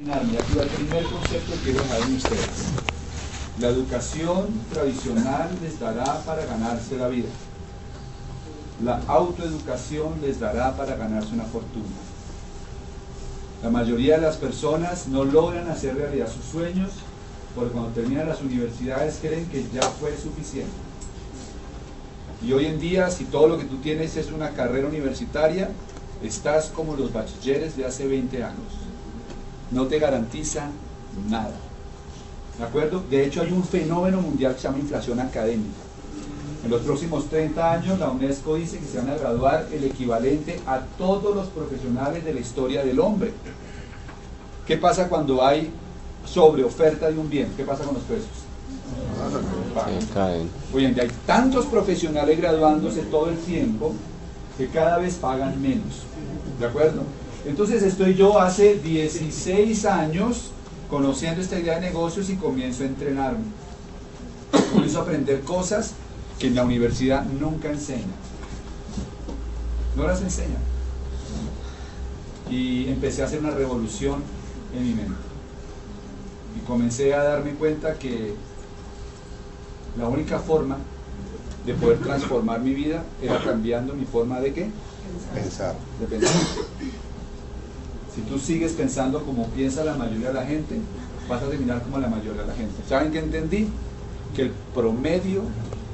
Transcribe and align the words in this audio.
El 0.00 0.06
primer 0.06 1.02
concepto 1.06 1.54
que 1.54 1.58
quiero 1.58 1.82
dejar 1.82 2.02
en 2.02 2.14
ustedes. 2.14 2.68
La 3.58 3.66
educación 3.66 4.46
tradicional 4.72 5.50
les 5.60 5.80
dará 5.80 6.22
para 6.24 6.46
ganarse 6.46 6.96
la 6.96 7.08
vida. 7.08 7.26
La 8.84 9.02
autoeducación 9.08 10.20
les 10.22 10.38
dará 10.38 10.76
para 10.76 10.94
ganarse 10.94 11.34
una 11.34 11.46
fortuna. 11.46 11.96
La 13.60 13.70
mayoría 13.70 14.14
de 14.14 14.22
las 14.22 14.36
personas 14.36 15.08
no 15.08 15.24
logran 15.24 15.68
hacer 15.68 15.96
realidad 15.96 16.32
sus 16.32 16.44
sueños 16.44 16.90
porque 17.56 17.72
cuando 17.72 17.90
terminan 17.90 18.28
las 18.28 18.40
universidades 18.40 19.18
creen 19.20 19.48
que 19.48 19.66
ya 19.74 19.82
fue 19.82 20.16
suficiente. 20.16 20.70
Y 22.40 22.52
hoy 22.52 22.66
en 22.66 22.78
día, 22.78 23.10
si 23.10 23.24
todo 23.24 23.48
lo 23.48 23.58
que 23.58 23.64
tú 23.64 23.78
tienes 23.78 24.16
es 24.16 24.30
una 24.30 24.50
carrera 24.50 24.86
universitaria, 24.86 25.70
estás 26.22 26.66
como 26.66 26.94
los 26.94 27.12
bachilleres 27.12 27.76
de 27.76 27.84
hace 27.84 28.06
20 28.06 28.44
años. 28.44 28.87
No 29.70 29.86
te 29.86 29.98
garantiza 29.98 30.70
nada. 31.28 31.54
¿De 32.58 32.64
acuerdo? 32.64 33.02
De 33.08 33.24
hecho, 33.24 33.42
hay 33.42 33.52
un 33.52 33.62
fenómeno 33.62 34.20
mundial 34.20 34.54
que 34.54 34.60
se 34.60 34.68
llama 34.68 34.78
inflación 34.78 35.20
académica. 35.20 35.78
En 36.64 36.70
los 36.70 36.82
próximos 36.82 37.28
30 37.28 37.72
años, 37.72 37.98
la 37.98 38.10
UNESCO 38.10 38.56
dice 38.56 38.78
que 38.78 38.86
se 38.86 38.98
van 38.98 39.10
a 39.10 39.14
graduar 39.14 39.68
el 39.72 39.84
equivalente 39.84 40.60
a 40.66 40.80
todos 40.98 41.34
los 41.34 41.46
profesionales 41.48 42.24
de 42.24 42.34
la 42.34 42.40
historia 42.40 42.84
del 42.84 42.98
hombre. 42.98 43.32
¿Qué 44.66 44.76
pasa 44.76 45.08
cuando 45.08 45.44
hay 45.44 45.70
sobreoferta 46.26 47.10
de 47.10 47.18
un 47.18 47.30
bien? 47.30 47.52
¿Qué 47.56 47.64
pasa 47.64 47.84
con 47.84 47.94
los 47.94 48.02
precios? 48.02 48.48
caen. 50.12 50.50
Hoy 50.74 50.84
en 50.84 50.94
día 50.94 51.04
hay 51.04 51.10
tantos 51.26 51.66
profesionales 51.66 52.38
graduándose 52.38 53.02
todo 53.02 53.30
el 53.30 53.38
tiempo 53.38 53.92
que 54.56 54.68
cada 54.68 54.98
vez 54.98 55.14
pagan 55.14 55.60
menos. 55.60 56.02
¿De 56.58 56.66
acuerdo? 56.66 57.02
Entonces 57.46 57.82
estoy 57.82 58.14
yo 58.14 58.40
hace 58.40 58.78
16 58.78 59.84
años 59.84 60.50
conociendo 60.90 61.40
esta 61.40 61.58
idea 61.58 61.76
de 61.76 61.82
negocios 61.82 62.30
y 62.30 62.36
comienzo 62.36 62.82
a 62.82 62.86
entrenarme. 62.86 63.44
Comienzo 64.72 65.00
a 65.00 65.02
aprender 65.02 65.42
cosas 65.42 65.92
que 66.38 66.48
en 66.48 66.54
la 66.54 66.64
universidad 66.64 67.24
nunca 67.24 67.70
enseñan. 67.70 68.06
No 69.96 70.06
las 70.06 70.20
enseñan. 70.22 70.62
Y 72.50 72.88
empecé 72.88 73.22
a 73.22 73.26
hacer 73.26 73.40
una 73.40 73.50
revolución 73.50 74.22
en 74.74 74.82
mi 74.82 74.94
mente. 74.94 75.14
Y 76.56 76.66
comencé 76.66 77.14
a 77.14 77.22
darme 77.22 77.52
cuenta 77.52 77.94
que 77.94 78.34
la 79.98 80.08
única 80.08 80.38
forma 80.38 80.78
de 81.66 81.74
poder 81.74 81.98
transformar 81.98 82.60
mi 82.60 82.72
vida 82.72 83.02
era 83.22 83.42
cambiando 83.42 83.94
mi 83.94 84.06
forma 84.06 84.40
de 84.40 84.54
qué? 84.54 84.70
Pensar. 85.34 85.74
De 86.00 86.06
pensar. 86.06 86.32
Si 88.18 88.24
tú 88.24 88.36
sigues 88.36 88.72
pensando 88.72 89.22
como 89.22 89.46
piensa 89.50 89.84
la 89.84 89.94
mayoría 89.94 90.28
de 90.28 90.34
la 90.34 90.44
gente, 90.44 90.74
vas 91.28 91.40
a 91.40 91.46
terminar 91.46 91.80
como 91.82 91.98
la 91.98 92.08
mayoría 92.08 92.42
de 92.42 92.48
la 92.48 92.54
gente. 92.54 92.74
¿Saben 92.88 93.12
qué 93.12 93.20
entendí? 93.20 93.68
Que 94.34 94.42
el 94.42 94.50
promedio 94.74 95.42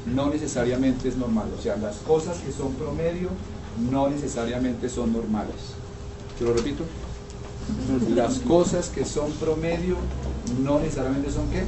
no 0.07 0.31
necesariamente 0.31 1.07
es 1.09 1.19
normal. 1.19 1.49
O 1.59 1.61
sea, 1.61 1.77
las 1.77 1.97
cosas 1.97 2.39
que 2.39 2.51
son 2.51 2.73
promedio 2.73 3.29
no 3.91 4.09
necesariamente 4.09 4.89
son 4.89 5.13
normales. 5.13 5.55
¿Te 6.39 6.47
lo 6.47 6.55
repito? 6.55 6.85
Las 8.15 8.39
cosas 8.39 8.89
que 8.89 9.05
son 9.05 9.31
promedio 9.33 9.97
no 10.63 10.79
necesariamente 10.79 11.31
son 11.31 11.47
qué? 11.51 11.65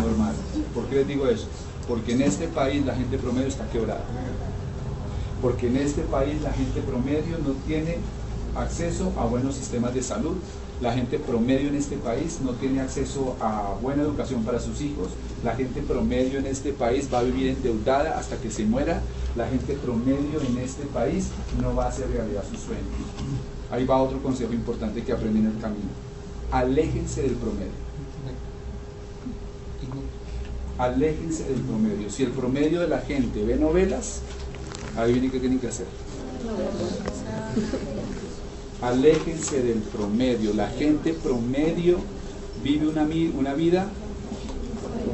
Normales. 0.00 0.38
¿Por 0.76 0.84
qué 0.84 0.94
les 0.96 1.08
digo 1.08 1.26
eso? 1.26 1.48
Porque 1.88 2.12
en 2.12 2.22
este 2.22 2.46
país 2.46 2.86
la 2.86 2.94
gente 2.94 3.18
promedio 3.18 3.48
está 3.48 3.68
quebrada. 3.70 4.04
Porque 5.42 5.66
en 5.66 5.78
este 5.78 6.02
país 6.02 6.40
la 6.42 6.52
gente 6.52 6.80
promedio 6.82 7.36
no 7.44 7.54
tiene 7.66 7.98
acceso 8.56 9.12
a 9.16 9.24
buenos 9.24 9.54
sistemas 9.54 9.94
de 9.94 10.02
salud. 10.02 10.36
La 10.80 10.92
gente 10.92 11.18
promedio 11.18 11.68
en 11.68 11.74
este 11.74 11.96
país 11.96 12.38
no 12.44 12.52
tiene 12.52 12.80
acceso 12.80 13.36
a 13.40 13.74
buena 13.80 14.02
educación 14.02 14.44
para 14.44 14.60
sus 14.60 14.80
hijos. 14.82 15.08
La 15.42 15.54
gente 15.54 15.80
promedio 15.80 16.38
en 16.38 16.46
este 16.46 16.72
país 16.72 17.08
va 17.12 17.20
a 17.20 17.22
vivir 17.22 17.48
endeudada 17.48 18.18
hasta 18.18 18.36
que 18.36 18.50
se 18.50 18.64
muera. 18.64 19.00
La 19.36 19.48
gente 19.48 19.74
promedio 19.74 20.40
en 20.40 20.58
este 20.58 20.84
país 20.86 21.28
no 21.62 21.74
va 21.74 21.86
a 21.86 21.88
hacer 21.88 22.10
realidad 22.10 22.44
sus 22.50 22.60
sueños. 22.60 22.84
Ahí 23.70 23.86
va 23.86 24.02
otro 24.02 24.22
consejo 24.22 24.52
importante 24.52 25.02
que 25.02 25.12
aprendí 25.12 25.40
en 25.40 25.46
el 25.46 25.58
camino. 25.58 25.88
Aléjense 26.50 27.22
del 27.22 27.34
promedio. 27.34 27.86
Aléjense 30.78 31.44
del 31.44 31.60
promedio. 31.62 32.10
Si 32.10 32.22
el 32.22 32.32
promedio 32.32 32.80
de 32.80 32.88
la 32.88 33.00
gente 33.00 33.42
ve 33.44 33.56
novelas, 33.56 34.20
adivinen 34.96 35.30
qué 35.30 35.40
tienen 35.40 35.58
que 35.58 35.68
hacer. 35.68 35.86
Aléjense 38.82 39.62
del 39.62 39.78
promedio. 39.78 40.52
La 40.54 40.68
gente 40.68 41.14
promedio 41.14 41.98
vive 42.62 42.88
una, 42.88 43.08
una 43.38 43.54
vida 43.54 43.86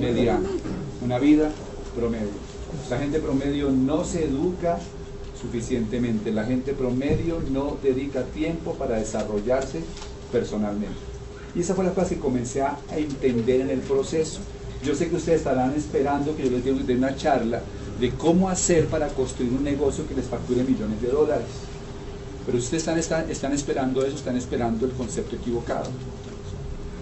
mediana, 0.00 0.48
una 1.02 1.18
vida 1.18 1.50
promedio. 1.94 2.52
La 2.90 2.98
gente 2.98 3.20
promedio 3.20 3.70
no 3.70 4.04
se 4.04 4.24
educa 4.24 4.78
suficientemente. 5.40 6.32
La 6.32 6.44
gente 6.44 6.72
promedio 6.72 7.40
no 7.50 7.76
dedica 7.82 8.24
tiempo 8.24 8.74
para 8.74 8.96
desarrollarse 8.98 9.80
personalmente. 10.32 10.96
Y 11.54 11.60
esa 11.60 11.74
fue 11.74 11.84
la 11.84 11.92
cosa 11.92 12.08
que 12.08 12.18
comencé 12.18 12.62
a 12.62 12.78
entender 12.96 13.60
en 13.60 13.70
el 13.70 13.80
proceso. 13.80 14.40
Yo 14.84 14.94
sé 14.96 15.08
que 15.08 15.16
ustedes 15.16 15.38
estarán 15.38 15.74
esperando 15.74 16.34
que 16.34 16.44
yo 16.44 16.50
les 16.50 16.86
dé 16.86 16.94
una 16.94 17.14
charla 17.14 17.62
de 18.00 18.10
cómo 18.10 18.48
hacer 18.48 18.86
para 18.86 19.08
construir 19.08 19.52
un 19.52 19.62
negocio 19.62 20.06
que 20.08 20.14
les 20.14 20.24
facture 20.24 20.64
millones 20.64 21.00
de 21.00 21.08
dólares. 21.08 21.46
Pero 22.44 22.58
ustedes 22.58 22.86
están, 22.88 23.52
esperando 23.52 24.04
eso, 24.04 24.16
están 24.16 24.36
esperando 24.36 24.86
el 24.86 24.92
concepto 24.92 25.36
equivocado. 25.36 25.90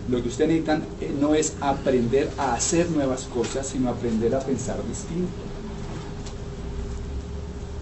Lo 0.08 0.22
que 0.22 0.28
ustedes 0.28 0.50
necesitan 0.50 0.82
eh, 1.00 1.14
no 1.18 1.34
es 1.34 1.54
aprender 1.60 2.28
a 2.36 2.54
hacer 2.54 2.90
nuevas 2.90 3.22
cosas, 3.24 3.66
sino 3.66 3.88
aprender 3.88 4.34
a 4.34 4.40
pensar 4.40 4.76
distinto. 4.86 5.32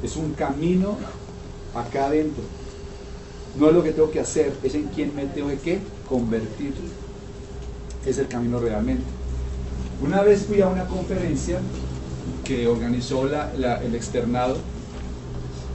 Es 0.02 0.16
un 0.16 0.34
camino 0.34 0.96
acá 1.74 2.06
adentro. 2.06 2.44
No 3.58 3.69
es 3.69 3.75
lo 3.75 3.82
que 3.82 3.92
tengo 3.92 4.10
que 4.10 4.20
hacer, 4.20 4.52
es 4.62 4.75
en 4.75 4.84
quién 4.88 5.16
me 5.16 5.26
tengo 5.26 5.48
que 5.62 5.80
convertir. 6.08 6.75
Es 8.06 8.19
el 8.19 8.28
camino 8.28 8.60
realmente. 8.60 9.04
Una 10.00 10.22
vez 10.22 10.44
fui 10.46 10.60
a 10.60 10.69
una 10.69 10.86
conferencia 10.86 11.58
que 12.44 12.69
organizó 12.69 13.26
el 13.26 13.94
externado 13.94 14.56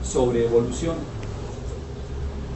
sobre 0.02 0.46
evolución 0.46 0.96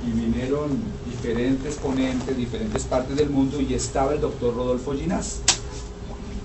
y 0.07 0.11
vinieron 0.11 0.71
diferentes 1.11 1.77
ponentes, 1.77 2.37
diferentes 2.37 2.85
partes 2.85 3.17
del 3.17 3.31
mundo 3.31 3.61
y 3.61 3.75
estaba 3.75 4.13
el 4.13 4.21
doctor 4.21 4.55
Rodolfo 4.55 4.93
Ginás. 4.93 5.41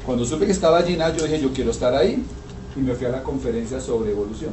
Cuando 0.05 0.25
supe 0.25 0.45
que 0.45 0.51
estaba 0.51 0.81
Ginás, 0.81 1.15
yo 1.15 1.23
dije, 1.23 1.39
yo 1.39 1.53
quiero 1.53 1.71
estar 1.71 1.93
ahí 1.95 2.23
y 2.75 2.79
me 2.79 2.95
fui 2.95 3.05
a 3.05 3.09
la 3.09 3.23
conferencia 3.23 3.79
sobre 3.79 4.11
evolución. 4.11 4.51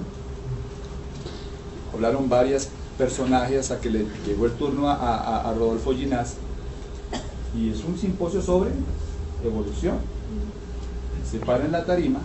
Hablaron 1.93 2.29
varias 2.29 2.69
personajes 2.99 3.59
hasta 3.59 3.81
que 3.81 3.91
le 3.91 4.07
llegó 4.27 4.47
el 4.47 4.53
turno 4.53 4.89
a, 4.89 5.53
Rodolfo 5.57 5.93
Ginás 5.95 6.35
y 7.57 7.71
es 7.71 7.83
un 7.83 7.99
simposio 7.99 8.43
sobre 8.43 8.71
evolución. 9.43 9.97
Se 11.29 11.39
para 11.39 11.65
en 11.65 11.73
la 11.73 11.85
tarima 11.85 12.21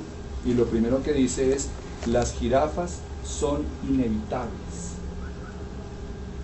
y 0.45 0.53
lo 0.53 0.65
primero 0.65 1.01
que 1.01 1.13
dice 1.13 1.53
es, 1.53 1.69
las 2.05 2.33
jirafas 2.33 2.99
son 3.25 3.63
inevitables. 3.87 4.94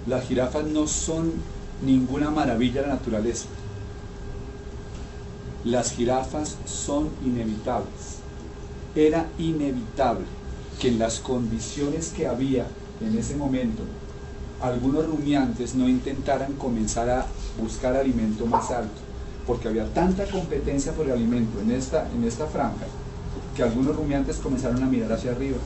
Las 0.08 0.26
jirafas 0.26 0.66
no 0.66 0.88
son 0.88 1.32
ninguna 1.86 2.32
maravilla 2.32 2.82
de 2.82 2.88
la 2.88 2.96
naturaleza. 2.96 3.46
Las 5.64 5.92
jirafas 5.92 6.58
son 6.66 7.10
inevitables. 7.24 8.18
Era 8.96 9.28
inevitable 9.38 10.26
que 10.80 10.88
en 10.88 10.98
las 10.98 11.20
condiciones 11.20 12.10
que 12.10 12.28
había 12.28 12.66
en 13.00 13.18
ese 13.18 13.36
momento, 13.36 13.84
algunos 14.60 15.06
rumiantes 15.06 15.76
no 15.76 15.88
intentaran 15.88 16.54
comenzar 16.54 17.10
a 17.10 17.26
buscar 17.60 17.96
alimento 17.96 18.46
más 18.46 18.72
alto, 18.72 19.02
porque 19.46 19.68
había 19.68 19.92
tanta 19.94 20.26
competencia 20.26 20.94
por 20.94 21.06
el 21.06 21.14
alimento 21.14 21.60
en 21.62 21.72
esta, 21.72 22.08
en 22.12 22.24
esta 22.24 22.48
franja, 22.48 22.86
que 23.56 23.64
algunos 23.64 23.96
rumiantes 23.96 24.38
comenzaron 24.38 24.84
a 24.84 24.88
mirar 24.88 25.14
hacia 25.14 25.32
arriba 25.32 25.58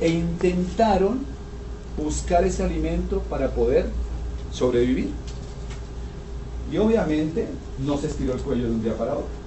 e 0.00 0.08
intentaron 0.08 1.31
buscar 1.96 2.44
ese 2.44 2.62
alimento 2.62 3.20
para 3.28 3.50
poder 3.50 3.86
sobrevivir. 4.52 5.10
Y 6.70 6.78
obviamente 6.78 7.46
no 7.84 7.98
se 7.98 8.06
estiró 8.06 8.34
el 8.34 8.40
cuello 8.40 8.64
de 8.64 8.70
un 8.70 8.82
día 8.82 8.96
para 8.96 9.12
otro. 9.12 9.42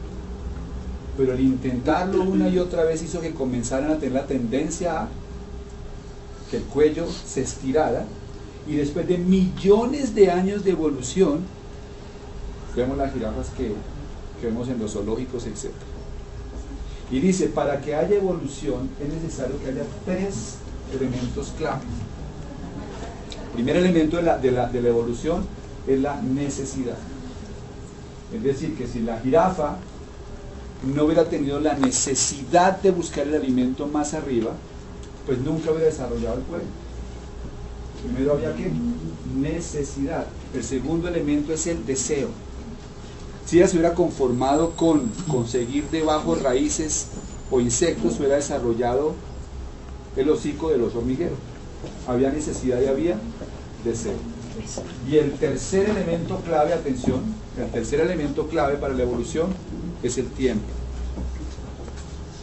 Pero 1.18 1.33
el 1.33 1.39
intentarlo 1.39 2.24
una 2.24 2.50
y 2.50 2.59
otra 2.59 2.83
vez 2.83 3.01
hizo 3.01 3.21
que 3.21 3.33
comenzaran 3.33 3.92
a 3.92 3.97
tener 3.97 4.13
la 4.13 4.27
tendencia 4.27 5.03
a 5.03 5.07
que 6.51 6.57
el 6.57 6.63
cuello 6.63 7.07
se 7.25 7.42
estirara 7.42 8.06
y 8.68 8.75
después 8.75 9.07
de 9.07 9.18
millones 9.18 10.15
de 10.15 10.31
años 10.31 10.63
de 10.63 10.71
evolución, 10.71 11.41
vemos 12.75 12.98
las 12.98 13.13
jirafas 13.13 13.48
que, 13.56 13.74
vemos 14.41 14.68
en 14.68 14.80
los 14.80 14.94
zoológicos, 14.94 15.45
etc. 15.45 15.71
Y 17.12 17.19
dice, 17.19 17.48
para 17.48 17.80
que 17.81 17.95
haya 17.95 18.15
evolución 18.15 18.89
es 19.01 19.13
necesario 19.13 19.59
que 19.62 19.69
haya 19.69 19.83
tres 20.06 20.56
elementos 20.94 21.53
clave. 21.57 21.81
Primer 23.56 23.78
elemento 23.78 24.18
de 24.18 24.24
la, 24.24 24.38
de 24.38 24.52
la- 24.52 24.68
de 24.68 24.81
la 24.81 24.90
evolución 24.90 25.46
es 25.88 26.00
la 26.00 26.22
necesidad. 26.22 26.98
Es 28.34 28.44
decir, 28.44 28.75
que 28.75 28.88
si 28.88 29.00
la 29.00 29.19
jirafa 29.19 29.78
no 30.94 31.06
hubiera 31.06 31.25
tenido 31.25 31.60
la 31.60 31.74
necesidad 31.78 32.81
de 32.81 32.92
buscar 32.92 33.28
el 33.28 33.36
alimento 33.36 33.88
más 33.88 34.13
arriba, 34.13 34.52
pues 35.25 35.40
nunca 35.40 35.72
hubiera 35.72 35.88
desarrollado 35.88 36.36
el 36.38 36.44
cuello. 36.44 36.66
Primero 38.04 38.34
había 38.34 38.56
que 38.56 38.72
necesidad. 39.40 40.25
El 40.54 40.63
segundo 40.63 41.08
elemento 41.08 41.54
es 41.54 41.66
el 41.68 41.86
deseo. 41.86 42.28
Si 43.46 43.58
ella 43.58 43.68
se 43.68 43.78
hubiera 43.78 43.94
conformado 43.96 44.72
con 44.72 45.10
conseguir 45.28 45.86
debajo 45.92 46.36
raíces 46.36 47.08
o 47.51 47.60
insectos, 47.62 48.18
hubiera 48.19 48.36
desarrollado 48.36 49.13
el 50.18 50.30
hocico 50.30 50.69
de 50.69 50.78
los 50.78 50.96
hormigueros. 50.96 51.38
Había 52.08 52.32
necesidad 52.32 52.82
y 52.82 52.88
había 52.88 53.18
deseo. 53.84 54.14
Y 55.10 55.18
el 55.18 55.34
tercer 55.34 55.90
elemento 55.90 56.38
clave, 56.38 56.74
atención, 56.74 57.22
el 57.58 57.70
tercer 57.72 58.00
elemento 58.00 58.48
clave 58.48 58.76
para 58.76 58.94
la 58.94 59.04
evolución 59.04 59.50
es 60.02 60.18
el 60.18 60.28
tiempo. 60.28 60.66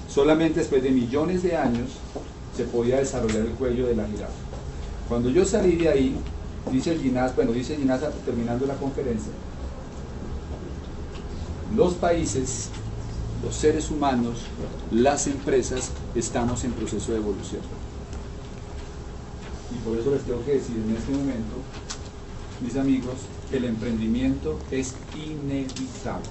Solamente 0.09 0.61
después 0.61 0.83
de 0.83 0.91
millones 0.91 1.43
de 1.43 1.57
años 1.57 1.91
se 2.57 2.65
podía 2.65 2.99
desarrollar 2.99 3.47
el 3.47 3.53
cuello 3.53 3.87
de 3.87 3.97
la 3.97 4.07
jirafa. 4.07 4.33
Cuando 5.09 5.31
yo 5.31 5.45
salí 5.45 5.77
de 5.77 5.89
ahí, 5.89 6.17
dice 6.71 6.93
el 6.93 7.01
Ginás, 7.01 7.35
bueno, 7.35 7.53
dice 7.53 7.75
el 7.75 7.89
terminando 8.25 8.67
la 8.67 8.75
conferencia, 8.75 9.33
los 11.75 11.95
países, 11.95 12.69
los 13.43 13.55
seres 13.55 13.91
humanos, 13.91 14.43
las 14.91 15.27
empresas, 15.27 15.91
estamos 16.15 16.65
en 16.65 16.73
proceso 16.73 17.13
de 17.13 17.19
evolución. 17.19 17.63
Y 19.75 19.79
por 19.85 19.99
eso 19.99 20.11
les 20.11 20.23
tengo 20.23 20.45
que 20.45 20.53
decir 20.53 20.77
en 20.77 20.97
este 20.97 21.13
momento, 21.13 21.57
mis 22.61 22.77
amigos, 22.77 23.15
el 23.53 23.65
emprendimiento 23.65 24.59
es 24.71 24.95
inevitable. 25.15 26.29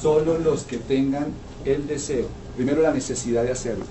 Solo 0.00 0.38
los 0.38 0.64
que 0.64 0.78
tengan 0.78 1.32
el 1.64 1.86
deseo, 1.86 2.28
primero 2.56 2.82
la 2.82 2.92
necesidad 2.92 3.42
de 3.42 3.52
hacerlo, 3.52 3.86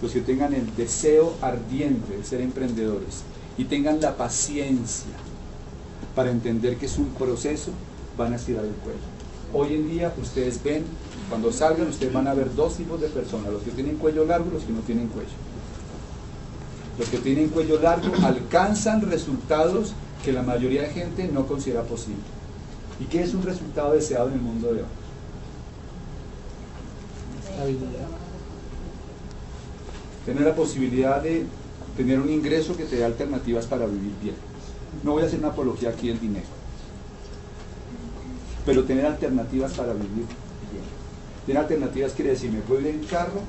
los 0.00 0.12
que 0.12 0.20
tengan 0.20 0.54
el 0.54 0.74
deseo 0.76 1.34
ardiente 1.40 2.16
de 2.16 2.24
ser 2.24 2.40
emprendedores 2.40 3.22
y 3.58 3.64
tengan 3.64 4.00
la 4.00 4.16
paciencia 4.16 5.12
para 6.14 6.30
entender 6.30 6.76
que 6.76 6.86
es 6.86 6.98
un 6.98 7.10
proceso, 7.10 7.72
van 8.16 8.32
a 8.32 8.36
estirar 8.36 8.64
el 8.64 8.72
cuello. 8.72 9.23
Hoy 9.56 9.74
en 9.74 9.88
día 9.88 10.12
ustedes 10.20 10.60
ven, 10.64 10.84
cuando 11.28 11.52
salgan 11.52 11.86
ustedes 11.86 12.12
van 12.12 12.26
a 12.26 12.34
ver 12.34 12.52
dos 12.56 12.76
tipos 12.76 13.00
de 13.00 13.06
personas, 13.06 13.52
los 13.52 13.62
que 13.62 13.70
tienen 13.70 13.96
cuello 13.98 14.24
largo 14.24 14.46
y 14.50 14.54
los 14.54 14.64
que 14.64 14.72
no 14.72 14.80
tienen 14.80 15.06
cuello. 15.06 15.30
Los 16.98 17.08
que 17.08 17.18
tienen 17.18 17.48
cuello 17.50 17.80
largo 17.80 18.12
alcanzan 18.24 19.08
resultados 19.08 19.92
que 20.24 20.32
la 20.32 20.42
mayoría 20.42 20.82
de 20.82 20.88
gente 20.88 21.28
no 21.28 21.46
considera 21.46 21.82
posible. 21.82 22.22
¿Y 22.98 23.04
qué 23.04 23.22
es 23.22 23.32
un 23.32 23.44
resultado 23.44 23.92
deseado 23.92 24.26
en 24.28 24.34
el 24.34 24.40
mundo 24.40 24.72
de 24.72 24.80
hoy? 24.80 24.88
Tener 30.26 30.42
la 30.42 30.54
posibilidad 30.56 31.22
de 31.22 31.46
tener 31.96 32.18
un 32.18 32.28
ingreso 32.28 32.76
que 32.76 32.84
te 32.84 32.96
dé 32.96 33.04
alternativas 33.04 33.66
para 33.66 33.86
vivir 33.86 34.12
bien. 34.20 34.34
No 35.04 35.12
voy 35.12 35.22
a 35.22 35.26
hacer 35.26 35.38
una 35.38 35.48
apología 35.48 35.90
aquí 35.90 36.08
del 36.08 36.20
dinero, 36.20 36.46
pero 38.64 38.84
tener 38.84 39.06
alternativas 39.06 39.72
para 39.72 39.92
vivir 39.92 40.08
bien. 40.10 40.26
Tener 41.46 41.62
alternativas 41.62 42.12
quiere 42.12 42.30
decir, 42.30 42.50
me 42.50 42.60
puedo 42.60 42.80
ir 42.80 42.88
en 42.88 43.04
carro, 43.04 43.40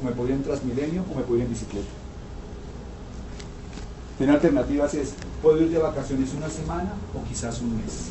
o 0.00 0.04
me 0.04 0.12
puedo 0.12 0.30
ir 0.30 0.36
en 0.36 0.42
Transmilenio, 0.42 1.04
o 1.12 1.16
me 1.16 1.22
puedo 1.22 1.38
ir 1.38 1.44
en 1.44 1.50
bicicleta. 1.50 1.88
Tener 4.18 4.34
alternativas 4.34 4.94
es, 4.94 5.14
puedo 5.42 5.60
ir 5.60 5.70
de 5.70 5.78
vacaciones 5.78 6.32
una 6.34 6.48
semana 6.48 6.92
o 7.14 7.28
quizás 7.28 7.60
un 7.60 7.76
mes. 7.76 8.10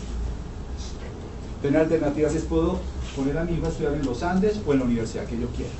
Tener 1.62 1.82
alternativas 1.82 2.36
es, 2.36 2.44
puedo 2.44 2.80
poner 3.16 3.38
a 3.38 3.44
mi 3.44 3.54
hijo 3.54 3.66
a 3.66 3.70
estudiar 3.70 3.94
en 3.94 4.06
los 4.06 4.24
Andes 4.24 4.60
o 4.66 4.74
en 4.74 4.80
la 4.80 4.86
universidad 4.86 5.26
que 5.26 5.40
yo 5.40 5.48
quiera. 5.50 5.72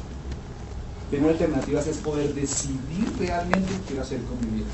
Tener 1.10 1.30
alternativas 1.30 1.88
es 1.88 1.98
poder 1.98 2.34
decidir 2.34 3.12
realmente 3.20 3.74
qué 3.88 4.00
hacer 4.00 4.22
con 4.22 4.40
mi 4.40 4.60
vida. 4.60 4.70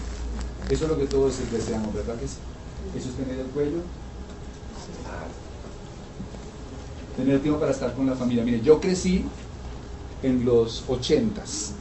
Eso 0.70 0.84
es 0.84 0.90
lo 0.92 0.98
que 0.98 1.08
todos 1.08 1.34
deseamos, 1.52 1.94
¿verdad 1.94 2.16
que 2.16 2.28
sí? 2.28 2.36
Eso 2.96 3.10
es 3.10 3.16
tener 3.16 3.40
el 3.40 3.48
cuello. 3.48 3.80
Tener 7.18 7.42
tiempo 7.42 7.60
para 7.60 7.72
estar 7.72 7.96
con 7.96 8.06
la 8.06 8.16
familia. 8.16 8.44
Mire, 8.44 8.62
yo 8.62 8.80
crecí 8.80 9.26
en 10.22 10.46
los 10.46 10.84
ochentas, 10.88 11.74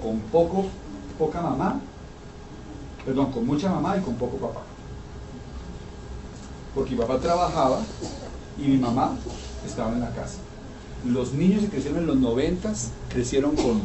con 0.00 0.20
poco, 0.20 0.66
poca 1.18 1.42
mamá, 1.42 1.80
perdón, 3.04 3.32
con 3.32 3.44
mucha 3.44 3.68
mamá 3.68 3.96
y 3.96 4.00
con 4.02 4.14
poco 4.14 4.36
papá. 4.36 4.62
Porque 6.76 6.92
mi 6.92 6.98
papá 6.98 7.18
trabajaba 7.18 7.80
y 8.56 8.68
mi 8.68 8.78
mamá 8.78 9.16
estaba 9.66 9.92
en 9.92 10.00
la 10.00 10.10
casa. 10.10 10.38
Los 11.04 11.32
niños 11.32 11.62
que 11.62 11.68
crecieron 11.70 11.98
en 11.98 12.06
los 12.06 12.16
noventas 12.16 12.90
crecieron 13.08 13.56
con 13.56 13.82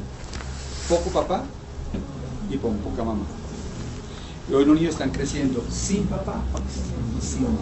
poco 0.88 1.10
papá 1.10 1.44
y 2.52 2.58
con 2.58 2.78
poca 2.78 3.04
mamá. 3.04 3.26
Y 4.48 4.54
hoy 4.54 4.66
los 4.66 4.76
niños 4.76 4.94
están 4.94 5.10
creciendo 5.10 5.64
sin 5.72 6.06
papá 6.06 6.36
y 7.18 7.26
sin 7.26 7.44
mamá. 7.44 7.58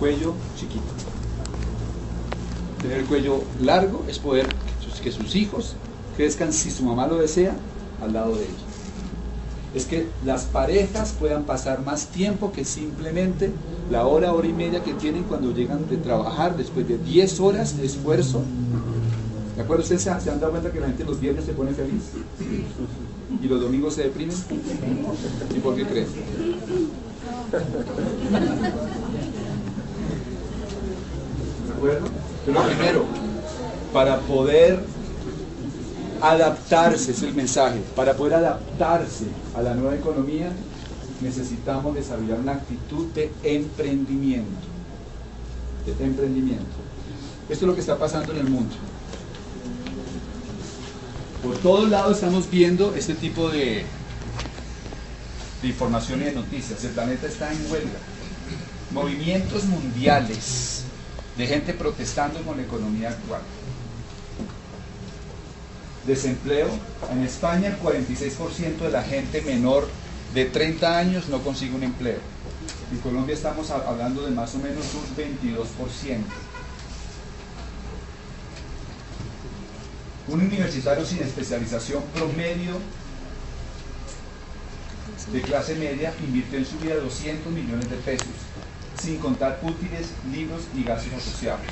Cuello 0.00 0.34
chiquito. 0.56 0.80
Tener 2.82 2.98
el 3.00 3.04
cuello 3.04 3.44
largo 3.60 4.04
es 4.08 4.18
poder 4.18 4.48
que 5.02 5.12
sus 5.12 5.34
hijos 5.36 5.76
crezcan, 6.16 6.52
si 6.52 6.70
su 6.70 6.84
mamá 6.84 7.06
lo 7.06 7.18
desea, 7.18 7.54
al 8.02 8.12
lado 8.12 8.34
de 8.34 8.42
ellos. 8.42 8.64
Es 9.74 9.84
que 9.84 10.08
las 10.24 10.44
parejas 10.44 11.14
puedan 11.18 11.44
pasar 11.44 11.84
más 11.84 12.06
tiempo 12.06 12.50
que 12.52 12.64
simplemente 12.64 13.52
la 13.90 14.06
hora, 14.06 14.32
hora 14.32 14.48
y 14.48 14.52
media 14.52 14.82
que 14.82 14.94
tienen 14.94 15.24
cuando 15.24 15.52
llegan 15.52 15.88
de 15.88 15.96
trabajar 15.96 16.56
después 16.56 16.88
de 16.88 16.98
10 16.98 17.40
horas 17.40 17.76
de 17.76 17.86
esfuerzo. 17.86 18.42
¿De 19.56 19.62
acuerdo? 19.62 19.82
¿Ustedes 19.82 20.02
se 20.02 20.10
han 20.10 20.40
dado 20.40 20.50
cuenta 20.50 20.72
que 20.72 20.80
la 20.80 20.86
gente 20.86 21.04
los 21.04 21.20
viernes 21.20 21.44
se 21.44 21.52
pone 21.52 21.72
feliz? 21.72 22.02
y 23.42 23.46
los 23.46 23.60
domingos 23.60 23.94
se 23.94 24.04
deprimen? 24.04 24.36
¿Y 25.54 25.58
por 25.60 25.76
qué 25.76 25.86
creen? 25.86 26.06
¿De 31.80 31.86
acuerdo? 31.88 32.08
Pero 32.44 32.62
primero, 32.66 33.04
para 33.92 34.18
poder 34.20 34.80
adaptarse, 36.20 37.12
es 37.12 37.22
el 37.22 37.34
mensaje, 37.34 37.80
para 37.96 38.14
poder 38.14 38.34
adaptarse 38.34 39.24
a 39.56 39.62
la 39.62 39.74
nueva 39.74 39.94
economía, 39.94 40.52
necesitamos 41.22 41.94
desarrollar 41.94 42.38
una 42.38 42.52
actitud 42.52 43.06
de 43.14 43.32
emprendimiento. 43.42 44.68
De 45.86 46.04
emprendimiento. 46.04 46.76
Esto 47.48 47.64
es 47.64 47.68
lo 47.68 47.74
que 47.74 47.80
está 47.80 47.96
pasando 47.96 48.32
en 48.32 48.38
el 48.40 48.50
mundo. 48.50 48.74
Por 51.42 51.56
todos 51.58 51.88
lados 51.88 52.16
estamos 52.16 52.50
viendo 52.50 52.94
este 52.94 53.14
tipo 53.14 53.48
de, 53.48 53.86
de 55.62 55.68
información 55.68 56.20
y 56.20 56.24
de 56.24 56.32
noticias. 56.32 56.84
El 56.84 56.90
planeta 56.90 57.26
está 57.26 57.50
en 57.50 57.58
huelga. 57.70 57.98
Movimientos 58.92 59.64
mundiales 59.64 60.79
de 61.40 61.46
gente 61.46 61.72
protestando 61.72 62.42
con 62.42 62.58
la 62.58 62.64
economía 62.64 63.08
actual. 63.08 63.40
Desempleo. 66.06 66.68
En 67.10 67.22
España 67.22 67.68
el 67.68 67.80
46% 67.80 68.76
de 68.80 68.90
la 68.90 69.02
gente 69.02 69.40
menor 69.40 69.88
de 70.34 70.44
30 70.44 70.98
años 70.98 71.28
no 71.30 71.42
consigue 71.42 71.74
un 71.74 71.82
empleo. 71.82 72.18
En 72.92 72.98
Colombia 72.98 73.34
estamos 73.34 73.70
hablando 73.70 74.26
de 74.26 74.32
más 74.32 74.54
o 74.54 74.58
menos 74.58 74.84
un 74.94 75.16
22%. 75.16 76.18
Un 80.28 80.40
universitario 80.42 81.06
sin 81.06 81.20
especialización 81.20 82.02
promedio 82.14 82.74
de 85.32 85.40
clase 85.40 85.74
media 85.76 86.12
invirtió 86.22 86.58
en 86.58 86.66
su 86.66 86.78
vida 86.80 86.96
200 86.96 87.50
millones 87.50 87.88
de 87.88 87.96
pesos, 87.96 88.28
sin 89.00 89.18
contar 89.18 89.58
útiles, 89.62 90.10
libros 90.30 90.68
y 90.76 90.84
gastos 90.84 91.14
asociados. 91.14 91.62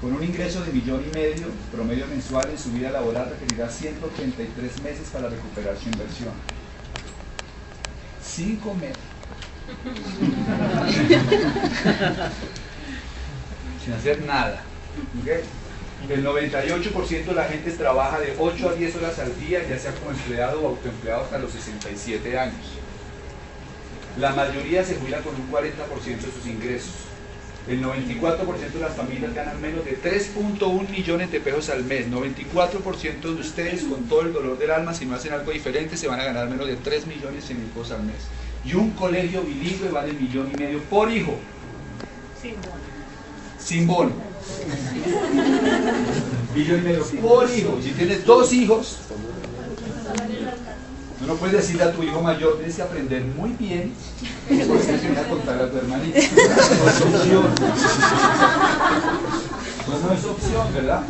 Con 0.00 0.14
un 0.14 0.24
ingreso 0.24 0.64
de 0.64 0.72
millón 0.72 1.04
y 1.06 1.10
medio 1.14 1.48
promedio 1.70 2.06
mensual 2.06 2.48
en 2.50 2.58
su 2.58 2.72
vida 2.72 2.90
laboral 2.90 3.28
requerirá 3.30 3.68
133 3.68 4.82
meses 4.82 5.10
para 5.12 5.28
recuperar 5.28 5.76
su 5.76 5.90
inversión. 5.90 6.32
Sin 8.24 8.56
comer. 8.56 8.96
sin 13.84 13.92
hacer 13.92 14.24
nada. 14.24 14.64
El 16.08 16.24
98% 16.24 17.26
de 17.26 17.34
la 17.34 17.44
gente 17.44 17.70
trabaja 17.72 18.18
de 18.18 18.34
8 18.38 18.70
a 18.70 18.72
10 18.72 18.96
horas 18.96 19.18
al 19.20 19.38
día, 19.38 19.62
ya 19.68 19.78
sea 19.78 19.94
como 19.94 20.10
empleado 20.10 20.62
o 20.62 20.68
autoempleado 20.70 21.24
hasta 21.24 21.38
los 21.38 21.52
67 21.52 22.38
años. 22.38 22.82
La 24.18 24.34
mayoría 24.34 24.84
se 24.84 24.96
jubila 24.96 25.20
con 25.20 25.34
un 25.34 25.50
40% 25.50 26.04
de 26.04 26.32
sus 26.32 26.46
ingresos. 26.46 26.90
El 27.66 27.82
94% 27.82 28.72
de 28.72 28.80
las 28.80 28.94
familias 28.94 29.34
ganan 29.34 29.60
menos 29.60 29.84
de 29.84 29.96
3.1 29.96 30.88
millones 30.90 31.30
de 31.30 31.38
pesos 31.40 31.68
al 31.70 31.84
mes. 31.84 32.10
94% 32.10 33.20
de 33.20 33.40
ustedes, 33.40 33.84
con 33.84 34.08
todo 34.08 34.22
el 34.22 34.32
dolor 34.32 34.58
del 34.58 34.72
alma, 34.72 34.92
si 34.92 35.06
no 35.06 35.14
hacen 35.14 35.32
algo 35.32 35.52
diferente, 35.52 35.96
se 35.96 36.08
van 36.08 36.18
a 36.20 36.24
ganar 36.24 36.50
menos 36.50 36.66
de 36.66 36.74
3 36.76 37.06
millones 37.06 37.48
y 37.50 37.54
mil 37.54 37.66
pesos 37.66 37.92
al 37.92 38.02
mes. 38.02 38.16
Y 38.64 38.74
un 38.74 38.90
colegio 38.90 39.42
bilingüe 39.42 39.90
vale 39.90 40.12
millón 40.12 40.50
y 40.52 40.56
medio 40.58 40.80
por 40.82 41.08
hijo. 41.10 41.38
Sin 42.40 42.56
bono. 42.56 42.72
Sin 43.58 43.86
bono. 43.86 44.10
millón 46.54 46.80
y 46.80 46.82
medio 46.82 47.06
por 47.22 47.48
hijo. 47.48 47.78
Si 47.80 47.92
tienes 47.92 48.26
dos 48.26 48.52
hijos, 48.52 48.98
Tú 51.22 51.28
no 51.28 51.36
puedes 51.36 51.54
decirle 51.54 51.84
a 51.84 51.92
tu 51.92 52.02
hijo 52.02 52.20
mayor, 52.20 52.56
tienes 52.56 52.74
que 52.74 52.82
aprender 52.82 53.22
muy 53.22 53.50
bien, 53.50 53.94
porque 54.48 54.82
tienes 54.82 55.02
que 55.02 55.20
a 55.20 55.28
contar 55.28 55.62
a 55.62 55.70
tu 55.70 55.76
hermanito. 55.78 56.18
No 56.18 56.90
es 56.90 57.00
opción. 57.00 57.46
Pues 59.86 60.00
no 60.02 60.12
es 60.12 60.24
opción, 60.24 60.74
¿verdad? 60.74 61.04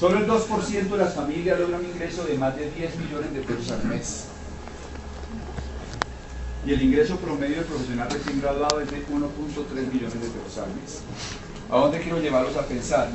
Solo 0.00 0.18
el 0.18 0.26
2% 0.26 0.88
de 0.88 0.98
las 0.98 1.14
familias 1.14 1.60
logra 1.60 1.78
un 1.78 1.84
ingreso 1.84 2.24
de 2.24 2.38
más 2.38 2.56
de 2.56 2.72
10 2.72 2.96
millones 2.96 3.32
de 3.32 3.40
pesos 3.40 3.70
al 3.70 3.84
mes. 3.84 4.24
Y 6.66 6.72
el 6.72 6.82
ingreso 6.82 7.18
promedio 7.18 7.56
del 7.58 7.66
profesional 7.66 8.10
recién 8.10 8.40
graduado 8.40 8.80
es 8.80 8.90
de 8.90 9.06
1.3 9.06 9.92
millones 9.92 10.14
de 10.14 10.28
pesos 10.28 10.58
al 10.58 10.74
mes. 10.74 11.02
¿A 11.70 11.76
dónde 11.76 12.00
quiero 12.00 12.18
llevarlos 12.20 12.56
a 12.56 12.66
pensar? 12.66 13.10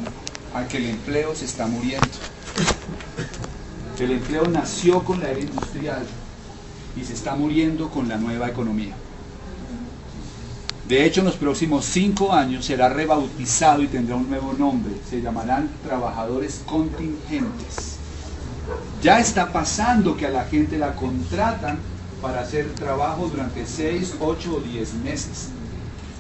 A 0.53 0.65
que 0.65 0.77
el 0.77 0.85
empleo 0.85 1.35
se 1.35 1.43
está 1.43 1.67
muriendo. 1.67 2.07
El 3.99 4.11
empleo 4.11 4.45
nació 4.49 5.03
con 5.03 5.21
la 5.21 5.29
era 5.29 5.39
industrial 5.39 6.05
y 6.97 7.03
se 7.05 7.13
está 7.13 7.35
muriendo 7.35 7.89
con 7.89 8.09
la 8.09 8.17
nueva 8.17 8.49
economía. 8.49 8.93
De 10.87 11.05
hecho, 11.05 11.21
en 11.21 11.27
los 11.27 11.37
próximos 11.37 11.85
cinco 11.85 12.33
años 12.33 12.65
será 12.65 12.89
rebautizado 12.89 13.81
y 13.81 13.87
tendrá 13.87 14.17
un 14.17 14.29
nuevo 14.29 14.53
nombre. 14.53 14.93
Se 15.09 15.21
llamarán 15.21 15.69
trabajadores 15.83 16.61
contingentes. 16.65 17.95
Ya 19.01 19.19
está 19.19 19.51
pasando 19.51 20.17
que 20.17 20.25
a 20.25 20.31
la 20.31 20.43
gente 20.43 20.77
la 20.77 20.93
contratan 20.95 21.79
para 22.21 22.41
hacer 22.41 22.73
trabajo 22.75 23.27
durante 23.27 23.65
seis, 23.65 24.13
ocho 24.19 24.57
o 24.57 24.59
diez 24.59 24.93
meses. 24.93 25.49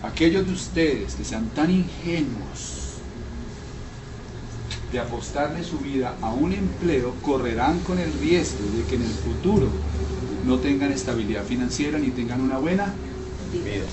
Aquellos 0.01 0.47
de 0.47 0.53
ustedes 0.53 1.15
que 1.15 1.25
sean 1.25 1.49
tan 1.49 1.69
ingenuos 1.71 2.84
de 4.95 5.01
apostarle 5.01 5.61
su 5.61 5.77
vida 5.79 6.15
a 6.21 6.29
un 6.29 6.53
empleo, 6.53 7.13
correrán 7.21 7.79
con 7.79 7.99
el 7.99 8.13
riesgo 8.13 8.63
de 8.77 8.85
que 8.85 8.95
en 8.95 9.01
el 9.01 9.11
futuro 9.11 9.67
no 10.47 10.57
tengan 10.59 10.93
estabilidad 10.93 11.43
financiera 11.43 11.99
ni 11.99 12.11
tengan 12.11 12.39
una 12.39 12.59
buena 12.59 12.93
vida. 13.51 13.83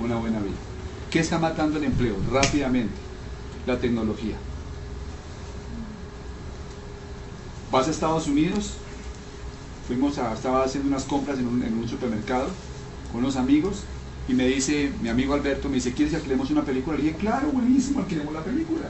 Una 0.00 0.16
buena 0.16 0.38
vida. 0.38 0.56
¿Qué 1.10 1.20
está 1.20 1.38
matando 1.38 1.76
el 1.78 1.84
empleo? 1.84 2.16
Rápidamente, 2.32 2.94
la 3.66 3.78
tecnología. 3.78 4.36
Vas 7.70 7.88
a 7.88 7.90
Estados 7.90 8.26
Unidos, 8.26 8.76
fuimos 9.86 10.16
a, 10.16 10.32
estaba 10.32 10.64
haciendo 10.64 10.88
unas 10.88 11.04
compras 11.04 11.38
en 11.38 11.46
un, 11.48 11.86
supermercado 11.86 12.48
con 13.12 13.20
unos 13.20 13.36
amigos 13.36 13.82
y 14.26 14.32
me 14.32 14.46
dice, 14.46 14.90
mi 15.02 15.10
amigo 15.10 15.34
Alberto, 15.34 15.68
me 15.68 15.74
dice, 15.74 15.92
¿quieres 15.92 16.12
que 16.12 16.16
alquilemos 16.16 16.50
una 16.50 16.62
película? 16.62 16.96
Le 16.96 17.02
dije, 17.02 17.16
claro, 17.16 17.48
buenísimo, 17.48 18.00
alquilemos 18.00 18.32
la 18.32 18.42
película. 18.42 18.88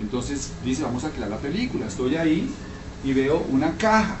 Entonces 0.00 0.52
dice, 0.64 0.82
vamos 0.82 1.04
a 1.04 1.10
crear 1.10 1.28
la 1.28 1.38
película. 1.38 1.86
Estoy 1.86 2.16
ahí 2.16 2.50
y 3.04 3.12
veo 3.12 3.44
una 3.50 3.76
caja. 3.76 4.16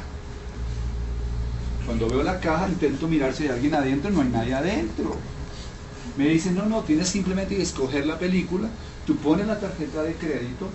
Cuando 1.86 2.08
veo 2.08 2.22
la 2.22 2.40
caja 2.40 2.68
intento 2.68 3.08
mirar 3.08 3.34
si 3.34 3.44
hay 3.44 3.50
alguien 3.50 3.74
adentro, 3.74 4.10
no 4.10 4.22
hay 4.22 4.28
nadie 4.28 4.54
adentro. 4.54 5.16
Me 6.16 6.28
dicen, 6.28 6.54
no, 6.54 6.66
no, 6.66 6.82
tienes 6.82 7.08
simplemente 7.08 7.56
que 7.56 7.62
escoger 7.62 8.06
la 8.06 8.18
película, 8.18 8.68
tú 9.06 9.16
pones 9.16 9.46
la 9.46 9.58
tarjeta 9.58 10.02
de 10.02 10.14
crédito, 10.14 10.68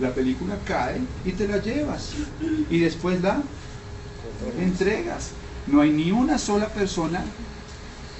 la 0.00 0.12
película 0.12 0.56
cae 0.64 1.00
y 1.24 1.32
te 1.32 1.48
la 1.48 1.58
llevas. 1.58 2.12
Y 2.70 2.80
después 2.80 3.20
la 3.22 3.42
entregas. 4.60 5.30
No 5.66 5.80
hay 5.80 5.90
ni 5.90 6.12
una 6.12 6.36
sola 6.36 6.68
persona 6.68 7.24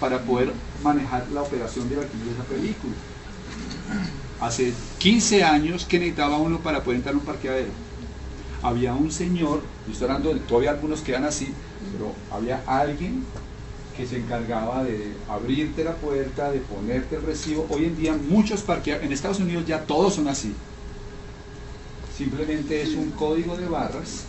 para 0.00 0.22
poder 0.22 0.52
manejar 0.82 1.26
la 1.32 1.42
operación 1.42 1.88
de 1.90 1.96
alquiler 1.96 2.26
de 2.26 2.32
esa 2.32 2.44
película 2.44 2.94
hace 4.40 4.72
15 4.98 5.44
años 5.44 5.84
que 5.84 5.98
necesitaba 5.98 6.38
uno 6.38 6.60
para 6.60 6.82
poder 6.82 6.98
entrar 6.98 7.14
a 7.14 7.18
un 7.18 7.24
parqueadero. 7.24 7.70
Había 8.62 8.94
un 8.94 9.10
señor, 9.10 9.62
yo 9.86 9.92
estoy 9.92 10.08
hablando, 10.08 10.34
todavía 10.40 10.70
algunos 10.70 11.02
quedan 11.02 11.24
así, 11.24 11.52
pero 11.92 12.12
había 12.30 12.62
alguien 12.66 13.24
que 13.96 14.06
se 14.06 14.16
encargaba 14.16 14.82
de 14.82 15.12
abrirte 15.28 15.84
la 15.84 15.94
puerta, 15.94 16.50
de 16.50 16.60
ponerte 16.60 17.16
el 17.16 17.22
recibo. 17.22 17.66
Hoy 17.70 17.84
en 17.84 17.96
día 17.96 18.14
muchos 18.14 18.62
parqueaderos, 18.62 19.06
en 19.06 19.12
Estados 19.12 19.38
Unidos 19.38 19.66
ya 19.66 19.82
todos 19.82 20.14
son 20.14 20.28
así. 20.28 20.54
Simplemente 22.16 22.82
es 22.82 22.90
un 22.90 23.10
código 23.10 23.56
de 23.56 23.68
barras 23.68 24.24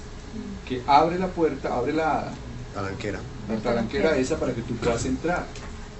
que 0.67 0.81
abre 0.87 1.17
la 1.17 1.27
puerta, 1.27 1.75
abre 1.75 1.93
la 1.93 2.31
talanquera. 2.73 3.19
La 3.47 3.57
talanquera 3.57 4.17
esa 4.17 4.39
para 4.39 4.53
que 4.53 4.61
tú 4.61 4.75
puedas 4.75 5.05
entrar. 5.05 5.45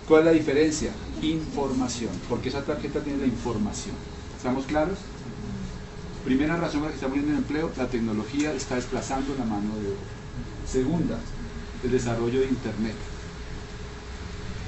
¿Cuál 0.08 0.22
es 0.22 0.26
la 0.26 0.32
diferencia? 0.34 0.92
Información, 1.24 2.12
porque 2.30 2.50
esa 2.50 2.64
tarjeta 2.64 3.00
tiene 3.00 3.22
la 3.22 3.26
información. 3.26 3.96
¿Estamos 4.38 4.66
claros? 4.66 5.00
Primera 6.24 6.58
razón 6.58 6.82
por 6.82 6.90
la 6.90 6.90
que 6.90 6.96
está 6.96 7.08
muriendo 7.08 7.32
el 7.32 7.40
empleo, 7.40 7.72
la 7.76 7.88
tecnología 7.88 8.54
está 8.54 8.76
desplazando 8.76 9.36
la 9.36 9.46
mano 9.46 9.76
de 9.82 9.88
obra. 9.88 10.72
Segunda, 10.72 11.18
el 11.84 11.92
desarrollo 11.92 12.40
de 12.40 12.48
Internet. 12.48 12.96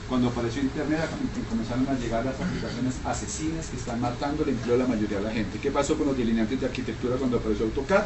Cuando 0.09 0.29
apareció 0.29 0.61
Internet 0.61 1.01
comenzaron 1.49 1.87
a 1.87 1.99
llegar 1.99 2.25
las 2.25 2.39
aplicaciones 2.39 2.95
asesinas 3.05 3.67
que 3.67 3.77
están 3.77 4.01
matando 4.01 4.43
el 4.43 4.49
empleo 4.49 4.77
de 4.77 4.83
la 4.83 4.89
mayoría 4.89 5.17
de 5.17 5.23
la 5.23 5.31
gente. 5.31 5.59
¿Qué 5.59 5.69
pasó 5.69 5.97
con 5.97 6.07
los 6.07 6.17
delineantes 6.17 6.59
de 6.59 6.65
arquitectura 6.65 7.17
cuando 7.17 7.37
apareció 7.37 7.65
AutoCAD? 7.65 8.05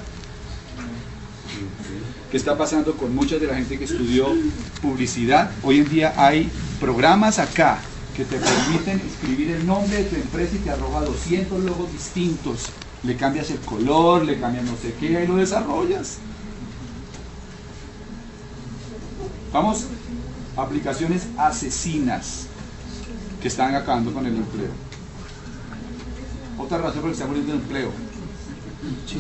¿Qué 2.30 2.38
está 2.38 2.58
pasando 2.58 2.96
con 2.96 3.14
mucha 3.14 3.38
de 3.38 3.48
la 3.48 3.56
gente 3.56 3.78
que 3.78 3.86
estudió 3.86 4.28
publicidad? 4.82 5.52
Hoy 5.64 5.80
en 5.80 5.90
día 5.90 6.14
hay 6.16 6.50
programas 6.80 7.40
acá 7.40 7.80
que 8.16 8.24
te 8.24 8.38
permiten 8.38 9.02
escribir 9.02 9.52
el 9.52 9.66
nombre 9.66 9.98
de 9.98 10.04
tu 10.06 10.16
empresa 10.16 10.56
y 10.56 10.60
te 10.60 10.70
arroja 10.70 11.02
200 11.02 11.64
logos 11.64 11.92
distintos. 11.92 12.68
Le 13.04 13.18
cambias 13.18 13.50
el 13.50 13.60
color, 13.60 14.24
le 14.24 14.40
cambias 14.40 14.66
no 14.66 14.78
sé 14.78 14.94
qué 15.00 15.24
y 15.24 15.28
lo 15.28 15.36
desarrollas. 15.36 16.20
Vamos, 19.52 19.86
aplicaciones 20.56 21.28
asesinas 21.38 22.48
que 23.42 23.48
están 23.48 23.76
acabando 23.76 24.14
con 24.14 24.26
el 24.26 24.36
empleo. 24.36 24.72
Otra 26.58 26.78
razón 26.78 27.02
por 27.02 27.10
la 27.10 27.10
que 27.10 27.14
está 27.14 27.28
muriendo 27.28 27.54
el 27.54 27.60
empleo 27.60 28.11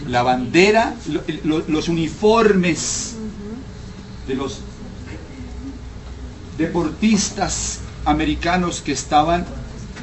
la 0.07 0.23
bandera, 0.23 0.95
los 1.43 1.87
uniformes 1.87 3.15
de 4.27 4.35
los 4.35 4.61
deportistas 6.57 7.79
americanos 8.05 8.81
que 8.81 8.91
estaban 8.91 9.45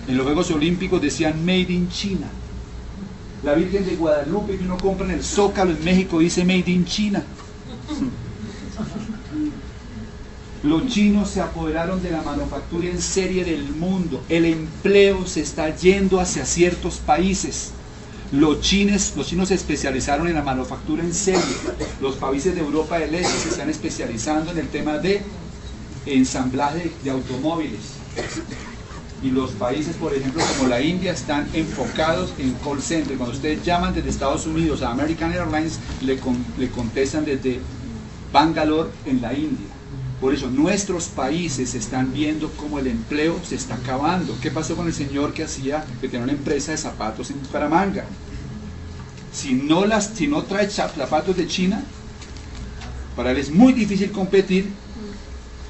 en 0.06 0.16
los 0.16 0.24
Juegos 0.24 0.50
Olímpicos 0.50 1.02
decían 1.02 1.44
Made 1.44 1.72
in 1.72 1.88
China. 1.90 2.28
La 3.42 3.54
Virgen 3.54 3.84
de 3.86 3.96
Guadalupe 3.96 4.56
que 4.56 4.64
uno 4.64 4.78
compra 4.78 5.06
en 5.06 5.12
el 5.12 5.22
Zócalo 5.22 5.70
en 5.72 5.84
México 5.84 6.18
dice 6.18 6.44
Made 6.44 6.70
in 6.70 6.84
China. 6.84 7.22
Los 10.62 10.88
chinos 10.88 11.30
se 11.30 11.40
apoderaron 11.40 12.02
de 12.02 12.10
la 12.10 12.22
manufactura 12.22 12.88
en 12.88 13.00
serie 13.00 13.44
del 13.44 13.70
mundo. 13.70 14.24
El 14.28 14.44
empleo 14.44 15.24
se 15.26 15.40
está 15.40 15.74
yendo 15.74 16.18
hacia 16.18 16.44
ciertos 16.44 16.96
países. 16.96 17.72
Los 18.30 18.60
chinos, 18.60 19.14
los 19.16 19.26
chinos 19.26 19.48
se 19.48 19.54
especializaron 19.54 20.28
en 20.28 20.34
la 20.34 20.42
manufactura 20.42 21.02
en 21.02 21.14
serie. 21.14 21.40
Los 22.00 22.16
países 22.16 22.54
de 22.54 22.60
Europa 22.60 22.98
del 22.98 23.14
Este 23.14 23.38
se 23.38 23.48
están 23.48 23.70
especializando 23.70 24.50
en 24.50 24.58
el 24.58 24.68
tema 24.68 24.98
de 24.98 25.22
ensamblaje 26.04 26.92
de 27.02 27.10
automóviles. 27.10 27.80
Y 29.22 29.30
los 29.30 29.52
países, 29.52 29.96
por 29.96 30.14
ejemplo, 30.14 30.42
como 30.56 30.68
la 30.68 30.82
India, 30.82 31.12
están 31.12 31.48
enfocados 31.54 32.34
en 32.38 32.52
call 32.62 32.82
center. 32.82 33.16
Cuando 33.16 33.34
ustedes 33.34 33.64
llaman 33.64 33.94
desde 33.94 34.10
Estados 34.10 34.46
Unidos 34.46 34.82
a 34.82 34.90
American 34.90 35.32
Airlines, 35.32 35.78
le 36.02 36.68
contestan 36.68 37.24
desde 37.24 37.60
Bangalore 38.30 38.90
en 39.06 39.22
la 39.22 39.32
India. 39.32 39.67
Por 40.20 40.34
eso 40.34 40.50
nuestros 40.50 41.06
países 41.08 41.74
están 41.74 42.12
viendo 42.12 42.50
cómo 42.52 42.80
el 42.80 42.88
empleo 42.88 43.38
se 43.44 43.54
está 43.54 43.76
acabando. 43.76 44.36
¿Qué 44.42 44.50
pasó 44.50 44.74
con 44.74 44.88
el 44.88 44.94
señor 44.94 45.32
que 45.32 45.44
hacía, 45.44 45.84
que 46.00 46.08
tenía 46.08 46.24
una 46.24 46.32
empresa 46.32 46.72
de 46.72 46.78
zapatos 46.78 47.30
en 47.30 47.40
Bucaramanga? 47.40 48.04
Si 49.32 49.52
no, 49.54 49.86
las, 49.86 50.06
si 50.14 50.26
no 50.26 50.42
trae 50.42 50.68
zapatos 50.68 51.36
de 51.36 51.46
China, 51.46 51.84
para 53.14 53.30
él 53.30 53.36
es 53.36 53.50
muy 53.50 53.72
difícil 53.72 54.10
competir 54.10 54.70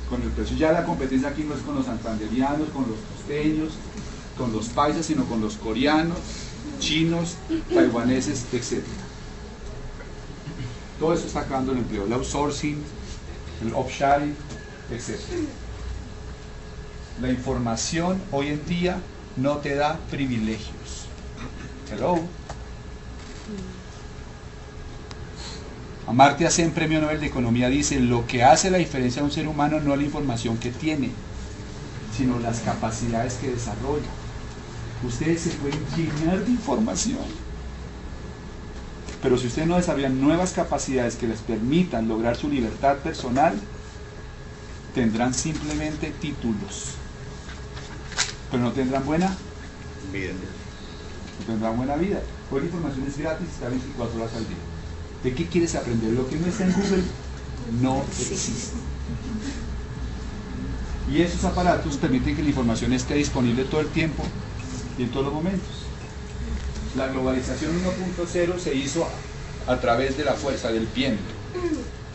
con 0.08 0.22
el 0.22 0.30
precio. 0.30 0.56
Ya 0.56 0.72
la 0.72 0.84
competencia 0.84 1.28
aquí 1.28 1.44
no 1.44 1.54
es 1.54 1.60
con 1.60 1.74
los 1.74 1.84
santanderianos, 1.84 2.70
con 2.70 2.88
los 2.88 2.98
costeños, 3.14 3.74
con 4.38 4.52
los 4.52 4.68
paisas, 4.68 5.04
sino 5.04 5.24
con 5.24 5.42
los 5.42 5.56
coreanos, 5.56 6.18
chinos, 6.78 7.36
taiwaneses, 7.72 8.46
etc. 8.52 8.82
Todo 10.98 11.12
eso 11.12 11.26
está 11.26 11.40
acabando 11.40 11.72
el 11.72 11.78
empleo. 11.78 12.06
El 12.06 12.12
outsourcing, 12.14 12.78
el 13.62 13.74
offshoring, 13.74 14.34
etc. 14.90 15.18
La 17.20 17.30
información 17.30 18.20
hoy 18.30 18.48
en 18.48 18.64
día 18.66 18.98
no 19.36 19.58
te 19.58 19.74
da 19.74 19.98
privilegios. 20.10 21.06
Hello. 21.90 22.20
Amartya 26.06 26.50
Sen, 26.50 26.70
Premio 26.70 27.00
Nobel 27.00 27.20
de 27.20 27.26
Economía, 27.26 27.68
dice, 27.68 28.00
lo 28.00 28.26
que 28.26 28.42
hace 28.42 28.70
la 28.70 28.78
diferencia 28.78 29.20
a 29.20 29.24
un 29.24 29.30
ser 29.30 29.46
humano 29.46 29.78
no 29.80 29.92
es 29.92 29.98
la 29.98 30.04
información 30.04 30.56
que 30.56 30.70
tiene, 30.70 31.10
sino 32.16 32.38
las 32.38 32.60
capacidades 32.60 33.34
que 33.34 33.50
desarrolla. 33.50 34.08
Ustedes 35.06 35.42
se 35.42 35.50
pueden 35.50 35.84
llenar 35.94 36.44
de 36.44 36.50
información, 36.50 37.18
pero 39.22 39.36
si 39.36 39.48
ustedes 39.48 39.66
no 39.66 39.76
desarrollan 39.76 40.20
nuevas 40.20 40.52
capacidades 40.52 41.16
que 41.16 41.26
les 41.26 41.40
permitan 41.40 42.08
lograr 42.08 42.36
su 42.36 42.48
libertad 42.48 42.98
personal, 42.98 43.58
tendrán 44.94 45.34
simplemente 45.34 46.12
títulos, 46.20 46.94
pero 48.50 48.62
no 48.62 48.72
tendrán 48.72 49.04
buena 49.04 49.36
vida. 50.12 50.32
No 51.40 51.46
tendrán 51.46 51.76
buena 51.76 51.96
vida. 51.96 52.20
Hoy 52.50 52.60
la 52.60 52.66
información 52.66 53.06
es 53.06 53.18
gratis, 53.18 53.48
está 53.48 53.68
24 53.68 54.20
horas 54.20 54.34
al 54.34 54.46
día. 54.46 54.56
¿De 55.22 55.34
qué 55.34 55.46
quieres 55.46 55.74
aprender? 55.74 56.12
Lo 56.12 56.28
que 56.28 56.36
no 56.36 56.46
está 56.46 56.64
en 56.64 56.72
Google 56.72 57.02
no 57.80 58.02
existe. 58.02 58.76
Y 61.12 61.22
esos 61.22 61.44
aparatos 61.44 61.96
permiten 61.96 62.36
que 62.36 62.42
la 62.42 62.50
información 62.50 62.92
esté 62.92 63.14
disponible 63.14 63.64
todo 63.64 63.80
el 63.80 63.88
tiempo 63.88 64.22
y 64.98 65.04
en 65.04 65.10
todos 65.10 65.26
los 65.26 65.34
momentos. 65.34 65.77
La 66.98 67.06
globalización 67.06 67.70
1.0 67.84 68.58
se 68.58 68.74
hizo 68.74 69.06
a, 69.68 69.76
través 69.76 70.16
de 70.16 70.24
la 70.24 70.32
fuerza 70.32 70.72
del 70.72 70.88
viento. 70.88 71.22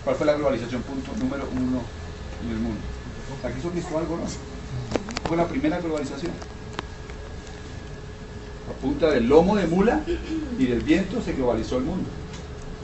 ¿Cuál 0.03 0.17
fue 0.17 0.25
la 0.25 0.33
globalización 0.33 0.81
punto 0.81 1.13
número 1.17 1.47
uno 1.55 1.81
en 2.43 2.49
el 2.49 2.57
mundo? 2.57 2.81
Aquí 3.45 3.59
hizo 3.59 3.69
Cristóbal 3.69 4.05
Colón. 4.07 4.27
Fue 5.25 5.37
la 5.37 5.47
primera 5.47 5.79
globalización. 5.79 6.33
A 8.69 8.81
punta 8.81 9.09
del 9.09 9.29
lomo 9.29 9.55
de 9.55 9.67
mula 9.67 10.01
y 10.59 10.65
del 10.65 10.81
viento 10.81 11.21
se 11.21 11.31
globalizó 11.31 11.77
el 11.77 11.85
mundo. 11.85 12.09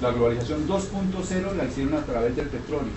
La 0.01 0.11
globalización 0.11 0.69
2.0 0.69 1.53
la 1.57 1.65
hicieron 1.65 1.95
a 1.95 2.05
través 2.05 2.33
del 2.33 2.47
petróleo, 2.47 2.93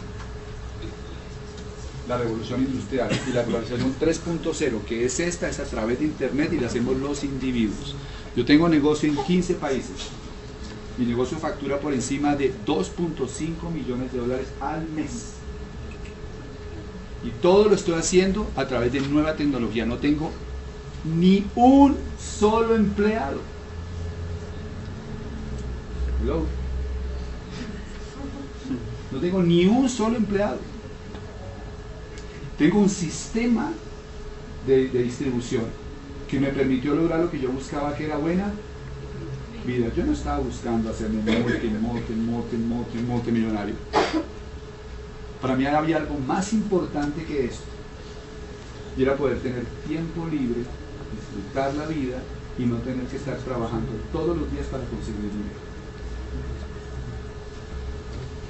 la 2.06 2.18
revolución 2.18 2.60
industrial. 2.60 3.10
Y 3.28 3.32
la 3.32 3.42
globalización 3.42 3.96
3.0, 4.00 4.84
que 4.84 5.06
es 5.06 5.18
esta, 5.18 5.48
es 5.48 5.58
a 5.58 5.64
través 5.64 5.98
de 5.98 6.04
Internet 6.04 6.52
y 6.52 6.60
la 6.60 6.68
hacemos 6.68 6.96
los 6.98 7.24
individuos. 7.24 7.96
Yo 8.36 8.44
tengo 8.44 8.68
negocio 8.68 9.08
en 9.08 9.16
15 9.16 9.54
países. 9.54 10.08
Mi 10.98 11.06
negocio 11.06 11.38
factura 11.38 11.78
por 11.78 11.92
encima 11.92 12.34
de 12.34 12.52
2.5 12.66 13.70
millones 13.72 14.12
de 14.12 14.18
dólares 14.18 14.48
al 14.60 14.88
mes. 14.90 15.34
Y 17.24 17.30
todo 17.40 17.68
lo 17.68 17.74
estoy 17.74 17.94
haciendo 17.94 18.50
a 18.56 18.66
través 18.66 18.92
de 18.92 19.00
nueva 19.00 19.34
tecnología. 19.34 19.86
No 19.86 19.98
tengo 19.98 20.30
ni 21.04 21.44
un 21.54 21.96
solo 22.18 22.74
empleado. 22.74 23.40
Hello. 26.22 26.46
No 29.10 29.18
tengo 29.18 29.42
ni 29.42 29.66
un 29.66 29.88
solo 29.88 30.16
empleado. 30.16 30.58
Tengo 32.58 32.78
un 32.78 32.88
sistema 32.88 33.72
de, 34.66 34.88
distribución 34.88 35.64
que 36.32 36.40
me 36.40 36.48
permitió 36.48 36.94
lograr 36.94 37.20
lo 37.20 37.30
que 37.30 37.38
yo 37.38 37.52
buscaba, 37.52 37.94
que 37.94 38.06
era 38.06 38.16
buena 38.16 38.50
vida. 39.66 39.88
Yo 39.94 40.06
no 40.06 40.12
estaba 40.12 40.38
buscando 40.38 40.88
hacerme 40.88 41.20
multi, 41.20 41.66
multi, 41.66 42.12
multi, 42.14 42.56
multi, 42.56 42.98
multimillonario. 43.06 43.74
Para 45.42 45.56
mí 45.56 45.66
había 45.66 45.98
algo 45.98 46.18
más 46.26 46.54
importante 46.54 47.22
que 47.26 47.44
esto. 47.44 47.66
Y 48.96 49.02
era 49.02 49.14
poder 49.14 49.40
tener 49.40 49.62
tiempo 49.86 50.24
libre, 50.24 50.62
disfrutar 51.12 51.74
la 51.74 51.84
vida 51.84 52.16
y 52.58 52.62
no 52.62 52.76
tener 52.76 53.04
que 53.08 53.18
estar 53.18 53.36
trabajando 53.36 53.92
todos 54.10 54.34
los 54.34 54.50
días 54.52 54.64
para 54.68 54.84
conseguir 54.84 55.20
dinero. 55.20 55.60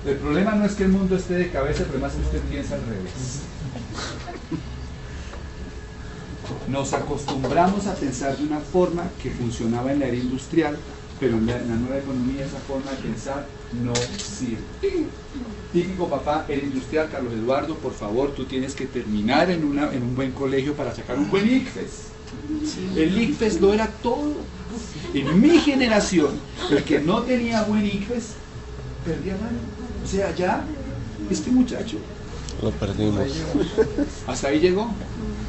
El 0.06 0.16
problema 0.18 0.54
no 0.54 0.66
es 0.66 0.74
que 0.74 0.84
el 0.84 0.90
mundo 0.90 1.16
esté 1.16 1.34
de 1.34 1.50
cabeza, 1.50 1.82
el 1.82 1.88
problema 1.88 2.06
es 2.06 2.14
que 2.14 2.22
usted 2.22 2.40
piensa 2.42 2.76
al 2.76 2.82
revés. 2.82 3.42
Nos 6.72 6.94
acostumbramos 6.94 7.86
a 7.86 7.94
pensar 7.94 8.34
de 8.38 8.44
una 8.44 8.58
forma 8.58 9.10
que 9.22 9.30
funcionaba 9.30 9.92
en 9.92 10.00
la 10.00 10.06
era 10.06 10.16
industrial, 10.16 10.78
pero 11.20 11.36
en 11.36 11.46
la, 11.46 11.58
nueva 11.58 11.98
economía 11.98 12.46
esa 12.46 12.58
forma 12.60 12.90
de 12.92 12.96
pensar 12.96 13.46
no 13.84 13.92
sirve. 14.16 15.06
Típico 15.70 16.08
papá, 16.08 16.46
era 16.48 16.62
industrial, 16.62 17.10
Carlos 17.12 17.34
Eduardo, 17.34 17.74
por 17.76 17.92
favor, 17.92 18.32
tú 18.34 18.46
tienes 18.46 18.74
que 18.74 18.86
terminar 18.86 19.50
en, 19.50 19.64
una, 19.64 19.92
en 19.92 20.02
un 20.02 20.16
buen 20.16 20.32
colegio 20.32 20.72
para 20.72 20.94
sacar 20.94 21.18
un 21.18 21.30
buen 21.30 21.46
ICFES. 21.46 22.06
El 22.96 23.20
ICFES 23.20 23.60
lo 23.60 23.74
era 23.74 23.88
todo. 23.88 24.32
En 25.12 25.42
mi 25.42 25.58
generación, 25.58 26.40
el 26.70 26.82
que 26.84 27.00
no 27.00 27.20
tenía 27.20 27.64
buen 27.64 27.84
ICFES, 27.84 28.28
perdía 29.04 29.34
mano. 29.34 29.58
O 30.02 30.06
sea, 30.08 30.34
ya 30.34 30.64
este 31.30 31.50
muchacho. 31.50 31.98
Lo 32.62 32.70
perdimos. 32.70 33.26
Hasta 34.26 34.48
ahí 34.48 34.58
llegó. 34.58 34.90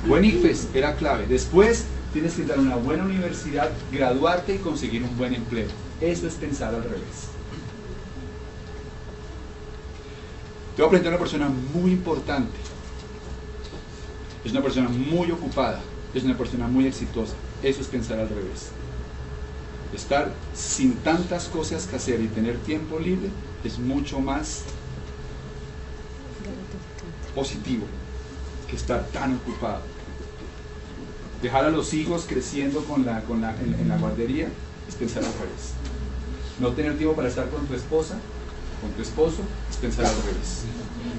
Buen 0.08 0.26
IFES 0.26 0.68
era 0.74 0.96
clave. 0.96 1.28
Después 1.28 1.86
tienes 2.12 2.34
que 2.34 2.44
dar 2.44 2.60
una 2.60 2.76
buena 2.76 3.06
universidad, 3.06 3.72
graduarte 3.90 4.56
y 4.56 4.58
conseguir 4.58 5.02
un 5.02 5.18
buen 5.18 5.34
empleo. 5.34 5.68
Eso 6.02 6.28
es 6.28 6.34
pensar 6.34 6.76
al 6.76 6.84
revés. 6.84 7.30
Te 10.76 10.82
voy 10.82 10.88
a 10.88 10.90
presentar 10.90 11.14
a 11.14 11.16
una 11.16 11.24
persona 11.24 11.50
muy 11.74 11.92
importante. 11.92 12.58
Es 14.44 14.52
una 14.52 14.62
persona 14.62 14.90
muy 14.90 15.32
ocupada. 15.32 15.80
Es 16.14 16.24
una 16.24 16.38
persona 16.38 16.68
muy 16.68 16.86
exitosa. 16.86 17.36
Eso 17.62 17.82
es 17.82 17.88
pensar 17.88 18.20
al 18.20 18.28
revés. 18.28 18.72
Estar 19.96 20.34
sin 20.54 20.96
tantas 20.96 21.46
cosas 21.46 21.88
que 21.88 21.96
hacer 21.96 22.20
y 22.20 22.28
tener 22.28 22.58
tiempo 22.58 23.00
libre 23.00 23.30
es 23.64 23.80
mucho 23.80 24.20
más 24.20 24.64
positivo 27.34 27.86
que 28.68 28.76
estar 28.76 29.08
tan 29.08 29.36
ocupado. 29.36 29.93
Dejar 31.44 31.66
a 31.66 31.72
los 31.72 31.94
hijos 31.94 32.26
creciendo 32.26 32.86
con 32.86 33.06
la, 33.06 33.20
en, 33.20 33.90
la 33.90 33.98
guardería 33.98 34.48
es 34.88 34.96
pensar 34.96 35.26
al 35.26 35.34
revés. 35.34 35.74
No 36.58 36.70
tener 36.70 36.98
tiempo 36.98 37.18
para 37.18 37.28
estar 37.28 37.50
con 37.50 37.68
tu 37.68 37.74
esposa, 37.74 38.16
con 38.80 38.92
tu 38.92 39.02
esposo, 39.02 39.42
es 39.70 39.76
pensar 39.76 40.06
al 40.06 40.16
revés. 40.24 40.64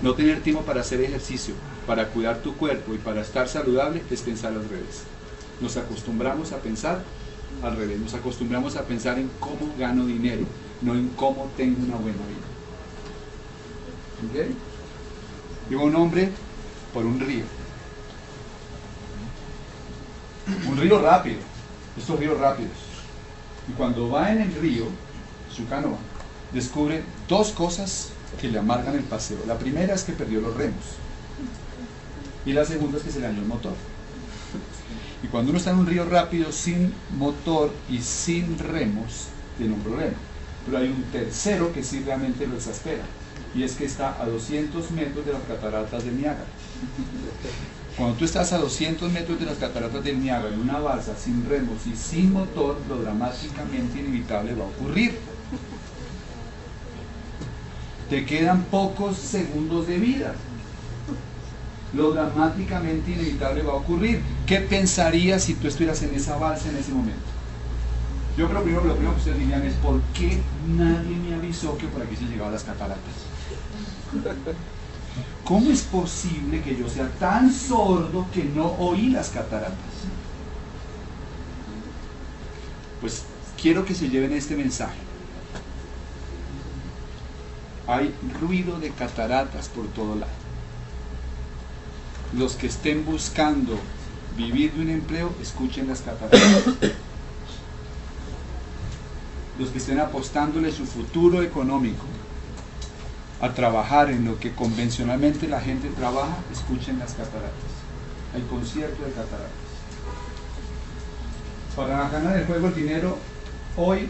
No 0.02 0.14
tener 0.14 0.40
tiempo 0.40 0.62
para 0.62 0.80
hacer 0.80 1.02
ejercicio, 1.02 1.52
para 1.86 2.08
cuidar 2.08 2.38
tu 2.38 2.56
cuerpo 2.56 2.94
y 2.94 2.98
para 2.98 3.20
estar 3.20 3.48
saludable, 3.48 4.02
es 4.10 4.22
pensar 4.22 4.54
al 4.54 4.66
revés. 4.66 5.02
Nos 5.60 5.76
acostumbramos 5.76 6.52
a 6.52 6.56
pensar 6.56 7.02
al 7.62 7.76
revés, 7.76 8.00
nos 8.00 8.14
acostumbramos 8.14 8.76
a 8.76 8.84
pensar 8.84 9.18
en 9.18 9.28
cómo 9.38 9.74
gano 9.78 10.06
dinero, 10.06 10.46
no 10.80 10.94
en 10.94 11.10
cómo 11.10 11.50
tengo 11.54 11.84
una 11.84 11.96
buena 11.96 12.18
vida. 12.28 12.46
¿Ok? 14.46 15.70
Iba 15.70 15.82
un 15.82 15.96
hombre 15.96 16.30
por 16.94 17.04
un 17.04 17.20
río. 17.20 17.44
Un 20.68 20.76
río 20.76 21.00
rápido, 21.00 21.38
estos 21.96 22.18
ríos 22.18 22.38
rápidos. 22.38 22.72
Y 23.68 23.72
cuando 23.72 24.10
va 24.10 24.30
en 24.32 24.42
el 24.42 24.54
río, 24.56 24.86
su 25.54 25.66
canoa, 25.66 25.98
descubre 26.52 27.02
dos 27.28 27.52
cosas 27.52 28.10
que 28.40 28.48
le 28.48 28.58
amargan 28.58 28.94
el 28.94 29.04
paseo. 29.04 29.38
La 29.46 29.58
primera 29.58 29.94
es 29.94 30.02
que 30.04 30.12
perdió 30.12 30.40
los 30.40 30.54
remos. 30.56 30.84
Y 32.44 32.52
la 32.52 32.64
segunda 32.64 32.98
es 32.98 33.04
que 33.04 33.10
se 33.10 33.20
le 33.20 33.28
dañó 33.28 33.40
el 33.40 33.48
motor. 33.48 33.74
Y 35.22 35.28
cuando 35.28 35.50
uno 35.50 35.58
está 35.58 35.70
en 35.70 35.78
un 35.78 35.86
río 35.86 36.04
rápido 36.04 36.52
sin 36.52 36.92
motor 37.16 37.72
y 37.88 38.00
sin 38.00 38.58
remos, 38.58 39.28
tiene 39.56 39.72
un 39.72 39.80
problema. 39.80 40.12
Pero 40.66 40.78
hay 40.78 40.88
un 40.88 41.02
tercero 41.04 41.72
que 41.72 41.82
sí 41.82 42.02
realmente 42.04 42.46
lo 42.46 42.56
exaspera. 42.56 43.04
Y 43.54 43.62
es 43.62 43.72
que 43.72 43.86
está 43.86 44.20
a 44.20 44.26
200 44.26 44.90
metros 44.90 45.24
de 45.24 45.32
las 45.32 45.42
cataratas 45.42 46.04
del 46.04 46.18
Niágara. 46.18 46.44
Cuando 47.96 48.16
tú 48.16 48.24
estás 48.24 48.52
a 48.52 48.58
200 48.58 49.10
metros 49.12 49.38
de 49.38 49.46
las 49.46 49.58
cataratas 49.58 50.02
del 50.02 50.20
Niágara 50.20 50.52
en 50.52 50.60
una 50.60 50.80
balsa 50.80 51.16
sin 51.16 51.48
remos 51.48 51.86
y 51.86 51.96
sin 51.96 52.32
motor, 52.32 52.80
lo 52.88 52.96
dramáticamente 52.96 54.00
inevitable 54.00 54.54
va 54.54 54.64
a 54.64 54.68
ocurrir. 54.68 55.18
Te 58.10 58.26
quedan 58.26 58.62
pocos 58.64 59.16
segundos 59.16 59.86
de 59.86 59.98
vida 59.98 60.34
lo 61.94 62.12
dramáticamente 62.12 63.12
inevitable 63.12 63.62
va 63.62 63.72
a 63.72 63.76
ocurrir. 63.76 64.20
¿Qué 64.46 64.60
pensarías 64.60 65.44
si 65.44 65.54
tú 65.54 65.68
estuvieras 65.68 66.02
en 66.02 66.14
esa 66.14 66.36
balsa 66.36 66.68
en 66.68 66.76
ese 66.76 66.92
momento? 66.92 67.22
Yo 68.36 68.48
creo 68.48 68.62
primero, 68.62 68.84
lo 68.84 68.94
primero 68.94 69.14
que 69.14 69.20
ustedes 69.20 69.38
dirían 69.38 69.62
es 69.62 69.74
¿por 69.74 70.00
qué 70.12 70.40
nadie 70.66 71.16
me 71.16 71.34
avisó 71.36 71.78
que 71.78 71.86
por 71.86 72.02
aquí 72.02 72.16
se 72.16 72.24
llegaban 72.24 72.52
las 72.52 72.64
cataratas? 72.64 72.98
¿Cómo 75.44 75.70
es 75.70 75.82
posible 75.82 76.62
que 76.62 76.76
yo 76.76 76.88
sea 76.88 77.08
tan 77.18 77.52
sordo 77.52 78.26
que 78.32 78.44
no 78.44 78.66
oí 78.78 79.10
las 79.10 79.28
cataratas? 79.28 79.76
Pues 83.00 83.24
quiero 83.60 83.84
que 83.84 83.94
se 83.94 84.08
lleven 84.08 84.32
este 84.32 84.56
mensaje. 84.56 84.98
Hay 87.86 88.14
ruido 88.40 88.78
de 88.80 88.90
cataratas 88.90 89.68
por 89.68 89.86
todo 89.88 90.14
lado 90.14 90.44
los 92.36 92.54
que 92.54 92.66
estén 92.66 93.04
buscando 93.04 93.78
vivir 94.36 94.72
de 94.72 94.82
un 94.82 94.90
empleo, 94.90 95.32
escuchen 95.40 95.88
las 95.88 96.00
cataratas. 96.00 96.40
Los 99.58 99.68
que 99.70 99.78
estén 99.78 100.00
apostándole 100.00 100.72
su 100.72 100.84
futuro 100.84 101.42
económico 101.42 102.04
a 103.40 103.52
trabajar 103.52 104.10
en 104.10 104.24
lo 104.24 104.38
que 104.38 104.54
convencionalmente 104.54 105.48
la 105.48 105.60
gente 105.60 105.88
trabaja, 105.88 106.36
escuchen 106.52 106.98
las 106.98 107.12
cataratas, 107.12 107.52
el 108.34 108.46
concierto 108.46 109.04
de 109.04 109.10
cataratas. 109.10 109.64
Para 111.76 112.08
ganar 112.08 112.38
el 112.38 112.46
juego 112.46 112.68
el 112.68 112.74
dinero, 112.74 113.18
hoy 113.76 114.08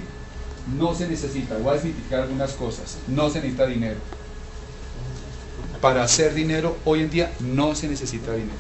no 0.79 0.95
se 0.95 1.09
necesita, 1.09 1.57
voy 1.59 1.77
a 1.77 1.81
significar 1.81 2.21
algunas 2.21 2.53
cosas, 2.53 2.99
no 3.09 3.29
se 3.31 3.41
necesita 3.41 3.67
dinero. 3.67 3.99
Para 5.81 6.03
hacer 6.05 6.35
dinero, 6.35 6.77
hoy 6.85 7.01
en 7.01 7.11
día 7.11 7.33
no 7.41 7.75
se 7.75 7.89
necesita 7.89 8.33
dinero. 8.33 8.59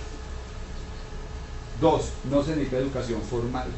Dos, 1.80 2.10
no 2.30 2.42
se 2.42 2.50
necesita 2.50 2.78
educación 2.78 3.20
formal. 3.22 3.68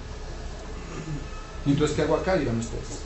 Entonces, 1.66 1.96
¿qué 1.96 2.02
hago 2.02 2.16
acá? 2.16 2.36
Díganme 2.36 2.60
ustedes. 2.60 3.00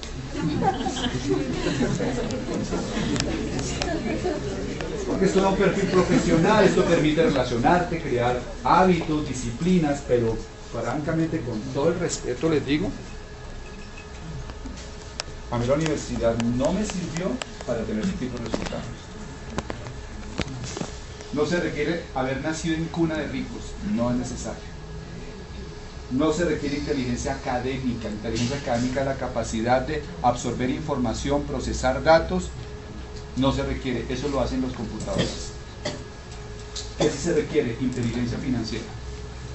Porque 5.06 5.24
esto 5.24 5.40
da 5.40 5.48
un 5.48 5.56
perfil 5.56 5.88
profesional, 5.90 6.64
esto 6.64 6.84
permite 6.84 7.22
relacionarte, 7.22 8.00
crear 8.00 8.40
hábitos, 8.62 9.26
disciplinas, 9.26 10.02
pero 10.06 10.36
francamente, 10.72 11.40
con 11.40 11.58
todo 11.74 11.88
el 11.88 11.98
respeto 11.98 12.48
les 12.48 12.64
digo, 12.64 12.90
a 15.50 15.58
mí 15.58 15.66
la 15.66 15.74
universidad 15.74 16.36
no 16.36 16.72
me 16.72 16.84
sirvió 16.84 17.30
para 17.66 17.80
tener 17.82 18.04
ese 18.04 18.12
tipo 18.12 18.38
de 18.38 18.44
resultados. 18.44 18.84
No 21.32 21.46
se 21.46 21.60
requiere 21.60 22.02
haber 22.14 22.40
nacido 22.42 22.76
en 22.76 22.84
cuna 22.86 23.16
de 23.16 23.26
ricos, 23.28 23.62
no 23.94 24.10
es 24.10 24.16
necesario. 24.16 24.69
No 26.10 26.32
se 26.32 26.44
requiere 26.44 26.78
inteligencia 26.78 27.34
académica. 27.34 28.08
Inteligencia 28.08 28.56
académica 28.56 29.00
es 29.00 29.06
la 29.06 29.16
capacidad 29.16 29.82
de 29.82 30.02
absorber 30.22 30.70
información, 30.70 31.44
procesar 31.44 32.02
datos. 32.02 32.50
No 33.36 33.52
se 33.52 33.62
requiere, 33.62 34.04
eso 34.08 34.28
lo 34.28 34.40
hacen 34.40 34.60
los 34.60 34.72
computadores. 34.72 35.52
¿Qué 36.98 37.08
sí 37.08 37.18
se 37.18 37.32
requiere? 37.34 37.76
Inteligencia 37.80 38.38
financiera. 38.38 38.84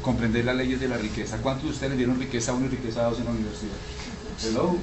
Comprender 0.01 0.45
las 0.45 0.55
leyes 0.55 0.79
de 0.79 0.87
la 0.87 0.97
riqueza. 0.97 1.37
¿Cuántos 1.37 1.65
de 1.65 1.71
ustedes 1.71 1.97
dieron 1.97 2.19
riqueza 2.19 2.51
a 2.51 2.55
uno 2.55 2.67
y 2.67 2.69
riqueza 2.69 3.01
a 3.01 3.09
dos 3.09 3.19
en 3.19 3.25
la 3.25 3.31
universidad? 3.31 3.75
Hello. 4.43 4.77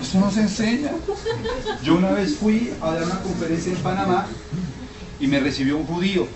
Eso 0.00 0.20
no 0.20 0.30
se 0.30 0.42
enseña. 0.42 0.92
Yo 1.82 1.96
una 1.96 2.12
vez 2.12 2.36
fui 2.36 2.72
a 2.80 2.92
dar 2.92 3.04
una 3.04 3.20
conferencia 3.20 3.72
en 3.72 3.78
Panamá 3.78 4.26
y 5.18 5.26
me 5.26 5.40
recibió 5.40 5.78
un 5.78 5.86
judío 5.86 6.26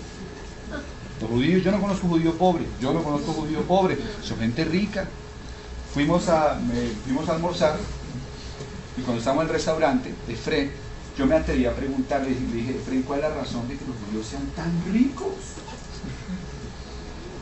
los 1.21 1.29
judíos, 1.29 1.63
yo 1.63 1.71
no 1.71 1.79
conozco 1.79 2.07
judío 2.07 2.37
pobre, 2.37 2.65
yo 2.79 2.93
no 2.93 3.03
conozco 3.03 3.33
judío 3.33 3.61
pobre, 3.61 3.97
son 4.21 4.39
gente 4.39 4.65
rica. 4.65 5.07
Fuimos 5.93 6.29
a, 6.29 6.57
fuimos 7.05 7.27
a 7.27 7.33
almorzar 7.33 7.77
y 8.97 9.01
cuando 9.01 9.19
estábamos 9.19 9.43
en 9.43 9.49
el 9.49 9.53
restaurante, 9.55 10.13
Efren, 10.27 10.71
yo 11.17 11.25
me 11.25 11.35
atreví 11.35 11.65
a 11.65 11.75
preguntarle, 11.75 12.29
le 12.29 12.57
dije, 12.57 12.77
Efren, 12.77 13.03
¿cuál 13.03 13.19
es 13.19 13.29
la 13.29 13.35
razón 13.35 13.67
de 13.67 13.77
que 13.77 13.85
los 13.85 13.95
judíos 14.05 14.27
sean 14.27 14.45
tan 14.55 14.71
ricos? 14.91 15.33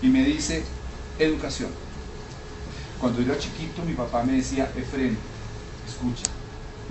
Y 0.02 0.08
me 0.08 0.24
dice, 0.24 0.64
educación. 1.18 1.70
Cuando 3.00 3.22
yo 3.22 3.32
era 3.32 3.42
chiquito, 3.42 3.84
mi 3.84 3.94
papá 3.94 4.24
me 4.24 4.34
decía, 4.34 4.72
Efren, 4.76 5.18
escucha, 5.88 6.30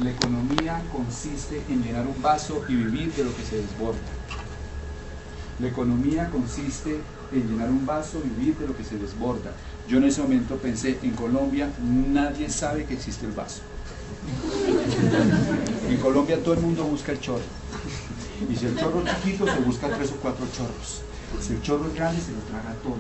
la 0.03 0.11
economía 0.11 0.83
consiste 0.93 1.63
en 1.69 1.83
llenar 1.83 2.07
un 2.07 2.21
vaso 2.21 2.65
y 2.69 2.75
vivir 2.75 3.13
de 3.15 3.25
lo 3.25 3.37
que 3.37 3.45
se 3.45 3.57
desborda. 3.57 4.18
La 5.61 5.69
economía 5.69 6.31
consiste 6.31 7.01
en 7.33 7.49
llenar 7.49 7.69
un 7.69 7.85
vaso, 7.85 8.21
vivir 8.21 8.57
de 8.57 8.67
lo 8.67 8.77
que 8.77 8.85
se 8.85 8.97
desborda. 8.97 9.53
Yo 9.89 9.99
en 9.99 10.05
ese 10.05 10.23
momento 10.23 10.57
pensé, 10.57 10.99
en 11.03 11.13
Colombia 11.13 11.71
nadie 11.83 12.49
sabe 12.49 12.85
que 12.85 12.95
existe 12.95 13.27
el 13.27 13.33
vaso. 13.33 13.63
En 15.89 15.97
Colombia 15.97 16.43
todo 16.43 16.55
el 16.55 16.61
mundo 16.61 16.85
busca 16.85 17.13
el 17.13 17.21
chorro. 17.21 17.43
Y 18.49 18.55
si 18.55 18.67
el 18.67 18.77
chorro 18.77 19.03
es 19.05 19.17
chiquito, 19.17 19.47
se 19.47 19.61
busca 19.61 19.89
tres 19.89 20.13
o 20.13 20.17
cuatro 20.17 20.47
chorros. 20.57 21.03
Si 21.41 21.55
el 21.55 21.63
chorro 21.63 21.89
es 21.89 21.95
grande, 21.95 22.21
se 22.21 22.33
lo 22.33 22.39
traga 22.41 22.75
todo. 22.83 22.97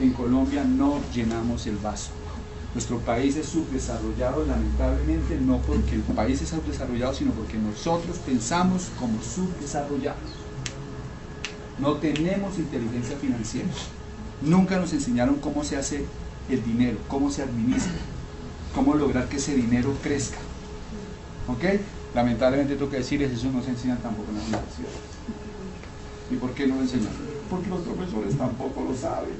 En 0.00 0.12
Colombia 0.12 0.64
no 0.64 1.00
llenamos 1.14 1.66
el 1.66 1.76
vaso. 1.76 2.10
Nuestro 2.74 2.98
país 2.98 3.36
es 3.36 3.46
subdesarrollado, 3.46 4.44
lamentablemente, 4.44 5.38
no 5.40 5.58
porque 5.58 5.94
el 5.94 6.02
país 6.02 6.42
es 6.42 6.48
subdesarrollado, 6.48 7.14
sino 7.14 7.30
porque 7.30 7.56
nosotros 7.56 8.18
pensamos 8.18 8.88
como 8.98 9.22
subdesarrollados. 9.22 10.43
No 11.78 11.94
tenemos 11.94 12.58
inteligencia 12.58 13.16
financiera. 13.16 13.68
Nunca 14.42 14.78
nos 14.78 14.92
enseñaron 14.92 15.36
cómo 15.36 15.64
se 15.64 15.76
hace 15.76 16.04
el 16.48 16.64
dinero, 16.64 16.98
cómo 17.08 17.30
se 17.30 17.42
administra, 17.42 17.92
cómo 18.74 18.94
lograr 18.94 19.28
que 19.28 19.36
ese 19.36 19.54
dinero 19.54 19.94
crezca. 20.02 20.38
¿Ok? 21.48 21.80
Lamentablemente 22.14 22.74
tengo 22.76 22.90
que 22.90 22.98
decirles, 22.98 23.32
eso 23.32 23.50
no 23.50 23.62
se 23.62 23.70
enseña 23.70 23.96
tampoco 23.96 24.30
en 24.30 24.36
la 24.36 24.42
universidad. 24.42 24.88
¿Y 26.30 26.36
por 26.36 26.52
qué 26.52 26.66
no 26.66 26.76
lo 26.76 26.82
enseñan? 26.82 27.10
Porque 27.50 27.68
los 27.68 27.80
profesores 27.80 28.36
tampoco 28.36 28.84
lo 28.84 28.96
saben. 28.96 29.30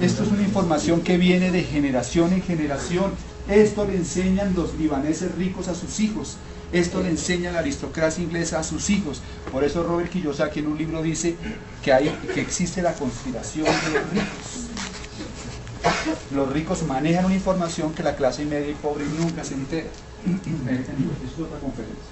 Esto 0.00 0.22
es 0.22 0.30
una 0.30 0.42
información 0.42 1.00
que 1.00 1.16
viene 1.16 1.50
de 1.50 1.62
generación 1.62 2.32
en 2.32 2.42
generación. 2.42 3.12
Esto 3.48 3.86
le 3.86 3.96
enseñan 3.96 4.54
los 4.54 4.74
libaneses 4.74 5.34
ricos 5.34 5.68
a 5.68 5.74
sus 5.74 5.98
hijos. 6.00 6.36
Esto 6.74 7.00
le 7.00 7.08
enseña 7.08 7.52
la 7.52 7.60
aristocracia 7.60 8.24
inglesa 8.24 8.58
a 8.58 8.64
sus 8.64 8.90
hijos. 8.90 9.22
Por 9.52 9.62
eso 9.62 9.84
Robert 9.84 10.10
Kiyosaki 10.10 10.58
en 10.58 10.66
un 10.66 10.76
libro 10.76 11.02
dice 11.02 11.36
que, 11.84 11.92
hay, 11.92 12.08
que 12.34 12.40
existe 12.40 12.82
la 12.82 12.94
conspiración 12.94 13.64
de 13.64 14.00
los 14.00 14.10
ricos. 14.10 14.66
Los 16.34 16.52
ricos 16.52 16.82
manejan 16.82 17.26
una 17.26 17.34
información 17.36 17.94
que 17.94 18.02
la 18.02 18.16
clase 18.16 18.44
media 18.44 18.70
y 18.70 18.74
pobre 18.74 19.04
nunca 19.04 19.44
se 19.44 19.54
entera. 19.54 19.86
es 19.86 21.40
otra 21.40 21.60
conferencia. 21.60 22.02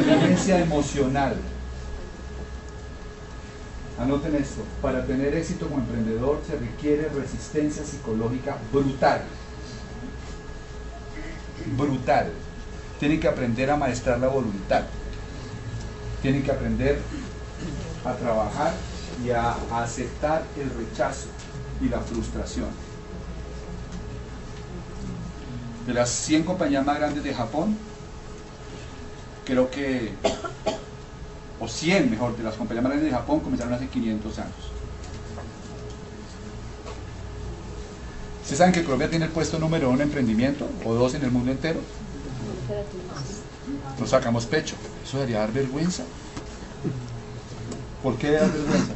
Inteligencia 0.00 0.60
emocional. 0.60 1.36
Anoten 4.00 4.36
esto, 4.36 4.62
para 4.80 5.04
tener 5.04 5.34
éxito 5.34 5.68
como 5.68 5.82
emprendedor 5.82 6.40
se 6.46 6.56
requiere 6.56 7.10
resistencia 7.10 7.84
psicológica 7.84 8.56
brutal. 8.72 9.20
Brutal 11.76 12.32
tienen 12.98 13.20
que 13.20 13.28
aprender 13.28 13.70
a 13.70 13.76
maestrar 13.76 14.18
la 14.18 14.28
voluntad. 14.28 14.82
Tienen 16.22 16.42
que 16.42 16.50
aprender 16.50 17.00
a 18.04 18.14
trabajar 18.14 18.72
y 19.24 19.30
a 19.30 19.56
aceptar 19.72 20.42
el 20.56 20.70
rechazo 20.70 21.28
y 21.80 21.88
la 21.88 22.00
frustración. 22.00 22.68
De 25.86 25.94
las 25.94 26.10
100 26.10 26.44
compañías 26.44 26.84
más 26.84 26.98
grandes 26.98 27.24
de 27.24 27.34
Japón, 27.34 27.76
creo 29.46 29.70
que, 29.70 30.12
o 31.58 31.66
100 31.66 32.10
mejor, 32.10 32.36
de 32.36 32.42
las 32.42 32.56
compañías 32.56 32.82
más 32.82 32.92
grandes 32.92 33.10
de 33.10 33.16
Japón 33.16 33.40
comenzaron 33.40 33.72
hace 33.74 33.86
500 33.86 34.38
años. 34.38 34.54
¿Ustedes 38.42 38.58
saben 38.58 38.72
que 38.72 38.82
Colombia 38.82 39.08
tiene 39.10 39.26
el 39.26 39.30
puesto 39.30 39.58
número 39.58 39.88
uno 39.88 39.98
en 39.98 40.08
emprendimiento 40.08 40.68
o 40.84 40.94
dos 40.94 41.14
en 41.14 41.22
el 41.22 41.30
mundo 41.30 41.50
entero? 41.50 41.80
Nos 43.98 44.10
sacamos 44.10 44.46
pecho. 44.46 44.76
Eso 45.04 45.18
debería 45.18 45.40
dar 45.40 45.52
vergüenza. 45.52 46.04
¿Por 48.02 48.16
qué 48.16 48.32
dar 48.32 48.50
vergüenza? 48.52 48.92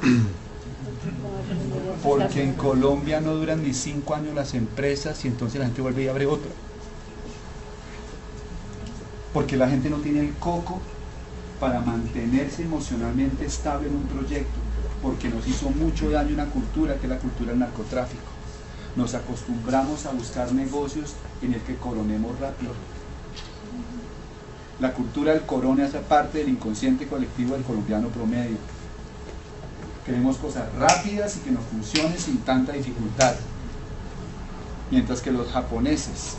Porque 2.03 2.43
en 2.43 2.55
Colombia 2.55 3.21
no 3.21 3.35
duran 3.35 3.63
ni 3.63 3.75
cinco 3.75 4.15
años 4.15 4.35
las 4.35 4.55
empresas 4.55 5.25
y 5.25 5.29
entonces 5.29 5.59
la 5.59 5.67
gente 5.67 5.83
vuelve 5.83 6.05
y 6.05 6.09
abre 6.09 6.27
otra. 6.27 6.51
Porque 9.33 9.57
la 9.57 9.69
gente 9.69 9.89
no 9.89 9.99
tiene 9.99 10.21
el 10.21 10.35
coco 10.35 10.81
para 11.59 11.81
mantenerse 11.81 12.63
emocionalmente 12.63 13.47
estable 13.47 13.89
en 13.89 13.97
un 13.97 14.05
proyecto. 14.05 14.59
Porque 15.03 15.29
nos 15.29 15.47
hizo 15.47 15.71
mucho 15.71 16.11
daño 16.11 16.35
una 16.35 16.47
cultura 16.47 16.97
que 16.97 17.07
es 17.07 17.11
la 17.11 17.19
cultura 17.19 17.51
del 17.51 17.61
narcotráfico. 17.61 18.23
Nos 18.95 19.15
acostumbramos 19.15 20.07
a 20.07 20.13
buscar 20.13 20.53
negocios 20.53 21.15
en 21.41 21.55
el 21.55 21.61
que 21.63 21.77
coronemos 21.77 22.39
rápido 22.39 22.73
la 24.81 24.93
cultura 24.93 25.33
del 25.33 25.43
corona 25.43 25.85
hace 25.85 26.01
parte 26.01 26.39
del 26.39 26.49
inconsciente 26.49 27.07
colectivo 27.07 27.55
del 27.55 27.63
colombiano 27.63 28.09
promedio. 28.09 28.57
Queremos 30.05 30.37
cosas 30.39 30.65
rápidas 30.75 31.37
y 31.37 31.41
que 31.41 31.53
nos 31.53 31.65
funcionen 31.65 32.19
sin 32.19 32.39
tanta 32.39 32.73
dificultad. 32.73 33.37
Mientras 34.91 35.21
que 35.21 35.31
los 35.31 35.49
japoneses 35.53 36.35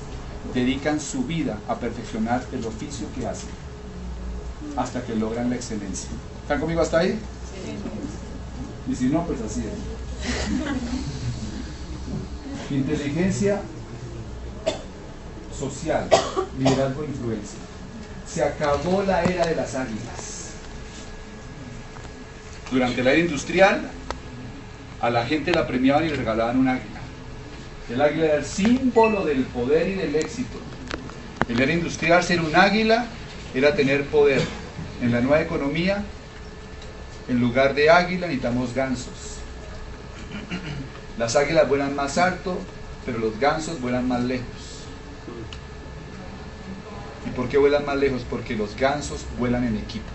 dedican 0.54 1.00
su 1.00 1.24
vida 1.24 1.58
a 1.70 1.76
perfeccionar 1.76 2.44
el 2.52 2.66
oficio 2.66 3.08
que 3.16 3.26
hacen 3.26 3.50
hasta 4.76 5.02
que 5.04 5.16
logran 5.16 5.50
la 5.50 5.56
excelencia. 5.56 6.10
¿Están 6.42 6.60
conmigo 6.60 6.82
hasta 6.82 7.00
ahí? 7.00 7.18
Y 8.90 8.96
si 8.96 9.06
no, 9.06 9.26
pues 9.26 9.40
así 9.42 9.62
es. 9.62 9.74
Inteligencia 12.72 13.62
social, 15.70 16.08
liderazgo 16.58 17.04
e 17.04 17.08
influencia 17.08 17.60
se 18.34 18.44
acabó 18.44 19.04
la 19.04 19.24
era 19.24 19.46
de 19.46 19.56
las 19.56 19.76
águilas. 19.76 20.54
Durante 22.72 23.04
la 23.04 23.12
era 23.12 23.20
industrial, 23.20 23.92
a 25.02 25.10
la 25.12 25.26
gente 25.26 25.52
la 25.52 25.68
premiaban 25.68 26.06
y 26.06 26.10
le 26.10 26.16
regalaban 26.16 26.58
un 26.58 26.68
águila. 26.68 27.00
El 27.92 28.02
águila 28.02 28.26
era 28.26 28.36
el 28.38 28.46
símbolo 28.46 29.24
del 29.24 29.44
poder 29.44 29.88
y 29.88 29.96
del 29.96 30.16
éxito. 30.16 30.58
En 31.48 31.58
la 31.58 31.64
era 31.64 31.74
industrial, 31.74 32.24
ser 32.24 32.42
un 32.42 32.56
águila 32.56 33.06
era 33.54 33.76
tener 33.76 34.06
poder. 34.06 34.42
En 35.02 35.12
la 35.12 35.22
nueva 35.22 35.42
economía, 35.42 36.04
en 37.28 37.40
lugar 37.40 37.76
de 37.76 37.92
águila, 37.92 38.26
necesitamos 38.28 38.74
gansos. 38.74 39.38
Las 41.20 41.36
águilas 41.36 41.70
vuelan 41.70 41.96
más 41.96 42.18
alto, 42.18 42.58
pero 43.06 43.20
los 43.20 43.40
gansos 43.40 43.80
vuelan 43.80 44.08
más 44.08 44.24
lejos. 44.24 44.63
¿Y 47.26 47.30
por 47.32 47.50
qué 47.50 47.58
vuelan 47.58 47.86
más 47.86 47.98
lejos? 47.98 48.24
Porque 48.30 48.56
los 48.56 48.76
gansos 48.76 49.26
vuelan 49.38 49.64
en 49.64 49.78
equipo. 49.78 50.10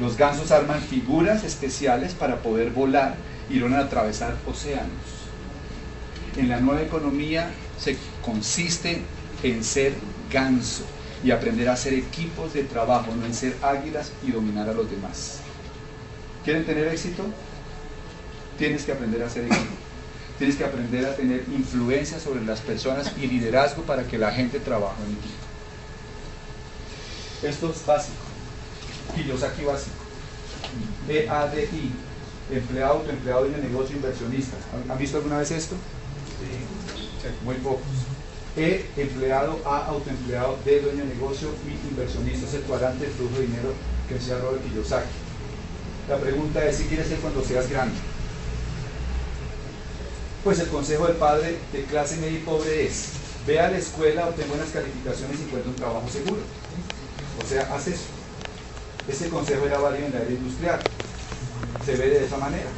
Los 0.00 0.16
gansos 0.16 0.50
arman 0.50 0.80
figuras 0.80 1.44
especiales 1.44 2.14
para 2.14 2.42
poder 2.42 2.70
volar 2.70 3.14
y 3.48 3.62
a 3.62 3.78
atravesar 3.78 4.36
océanos. 4.46 4.88
En 6.36 6.48
la 6.48 6.58
nueva 6.58 6.82
economía 6.82 7.50
se 7.78 7.96
consiste 8.22 9.02
en 9.42 9.62
ser 9.62 9.94
ganso 10.32 10.84
y 11.22 11.30
aprender 11.30 11.68
a 11.68 11.74
hacer 11.74 11.94
equipos 11.94 12.52
de 12.52 12.64
trabajo, 12.64 13.14
no 13.14 13.24
en 13.24 13.34
ser 13.34 13.56
águilas 13.62 14.12
y 14.26 14.32
dominar 14.32 14.68
a 14.68 14.74
los 14.74 14.90
demás. 14.90 15.40
¿Quieren 16.44 16.66
tener 16.66 16.88
éxito? 16.88 17.24
Tienes 18.58 18.84
que 18.84 18.92
aprender 18.92 19.22
a 19.22 19.26
hacer 19.26 19.44
equipo. 19.44 19.83
Tienes 20.38 20.56
que 20.56 20.64
aprender 20.64 21.06
a 21.06 21.14
tener 21.14 21.44
influencia 21.54 22.18
sobre 22.18 22.44
las 22.44 22.60
personas 22.60 23.12
y 23.16 23.26
liderazgo 23.26 23.82
para 23.82 24.04
que 24.04 24.18
la 24.18 24.32
gente 24.32 24.58
trabaje 24.58 25.02
en 25.06 25.12
equipo. 25.12 25.44
Esto 27.42 27.70
es 27.70 27.86
básico. 27.86 28.16
Kiyosaki 29.14 29.64
básico. 29.64 29.96
EADI. 31.08 31.92
Empleado, 32.50 32.94
autoempleado 32.94 33.44
de 33.44 33.56
negocio 33.58 33.96
inversionista. 33.96 34.56
¿Han 34.88 34.98
visto 34.98 35.16
alguna 35.16 35.38
vez 35.38 35.50
esto? 35.50 35.76
Sí. 36.40 37.28
Muy 37.44 37.54
pocos. 37.56 37.86
E, 38.56 38.86
empleado, 38.96 39.60
A, 39.64 39.86
autoempleado, 39.86 40.58
D, 40.64 40.80
dueño 40.80 41.04
de 41.04 41.14
negocio 41.14 41.48
y 41.66 41.88
inversionista. 41.88 42.46
Es 42.46 42.54
el 42.54 42.62
cuadrante 42.62 43.06
de 43.06 43.12
flujo 43.12 43.36
de 43.36 43.46
dinero 43.46 43.72
que 44.08 44.14
decía 44.14 44.38
Robert 44.38 44.62
Kiyosaki. 44.62 45.08
La 46.08 46.18
pregunta 46.18 46.64
es 46.66 46.76
si 46.76 46.84
quieres 46.84 47.08
ser 47.08 47.18
cuando 47.18 47.42
seas 47.42 47.68
grande. 47.68 47.96
Pues 50.44 50.58
el 50.58 50.68
consejo 50.68 51.06
del 51.06 51.16
padre 51.16 51.56
de 51.72 51.84
clase 51.84 52.18
media 52.18 52.38
y 52.38 52.42
pobre 52.42 52.86
es, 52.86 53.12
ve 53.46 53.58
a 53.58 53.70
la 53.70 53.78
escuela, 53.78 54.28
obtén 54.28 54.46
buenas 54.46 54.68
calificaciones 54.68 55.40
y 55.40 55.44
encuentra 55.44 55.70
un 55.70 55.76
trabajo 55.76 56.06
seguro. 56.06 56.42
O 57.42 57.48
sea, 57.48 57.74
haz 57.74 57.86
eso. 57.88 58.04
Ese 59.08 59.30
consejo 59.30 59.64
era 59.64 59.78
válido 59.78 60.04
en 60.04 60.12
la 60.12 60.20
era 60.20 60.30
industrial. 60.30 60.80
Se 61.82 61.96
ve 61.96 62.10
de 62.10 62.26
esa 62.26 62.36
manera. 62.36 62.68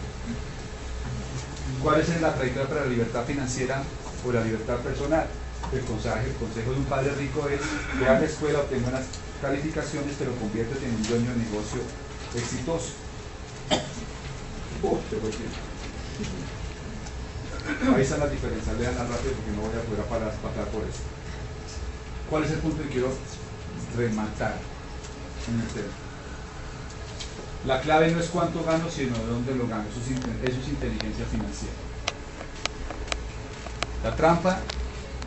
¿Cuál 1.82 2.00
es 2.00 2.20
la 2.20 2.34
trayectoria 2.36 2.68
para 2.68 2.80
la 2.82 2.86
libertad 2.86 3.24
financiera 3.24 3.82
o 4.24 4.32
la 4.32 4.44
libertad 4.44 4.76
personal? 4.76 5.26
El 5.72 5.80
consejo, 5.80 6.18
el 6.18 6.64
de 6.64 6.70
un 6.70 6.84
padre 6.84 7.10
rico 7.16 7.48
es, 7.48 7.60
ve 7.98 8.06
a 8.06 8.20
la 8.20 8.26
escuela, 8.26 8.60
obtén 8.60 8.82
buenas 8.82 9.06
calificaciones, 9.42 10.14
pero 10.16 10.30
conviértete 10.36 10.86
en 10.86 10.94
un 10.94 11.02
dueño 11.02 11.30
de 11.32 11.38
negocio 11.38 11.80
exitoso. 12.32 12.92
Oh, 14.84 15.00
Ahí 17.94 18.02
están 18.02 18.20
las 18.20 18.30
diferencias, 18.30 18.78
lean 18.78 18.94
rápido 18.94 19.32
porque 19.34 19.50
no 19.50 19.62
voy 19.62 19.74
a 19.74 19.82
poder 19.82 20.04
parar, 20.04 20.32
por 20.68 20.82
eso. 20.82 21.02
¿Cuál 22.30 22.44
es 22.44 22.50
el 22.50 22.58
punto 22.58 22.82
que 22.82 22.88
quiero 22.88 23.10
rematar 23.96 24.54
en 25.48 25.60
el 25.60 25.66
tema? 25.68 25.92
La 27.66 27.80
clave 27.80 28.12
no 28.12 28.20
es 28.20 28.28
cuánto 28.28 28.62
gano, 28.64 28.88
sino 28.90 29.16
de 29.18 29.26
dónde 29.26 29.54
lo 29.54 29.66
gano. 29.66 29.84
Eso 29.90 30.00
es, 30.00 30.50
eso 30.50 30.60
es 30.60 30.68
inteligencia 30.68 31.26
financiera. 31.26 31.74
La 34.04 34.14
trampa 34.14 34.60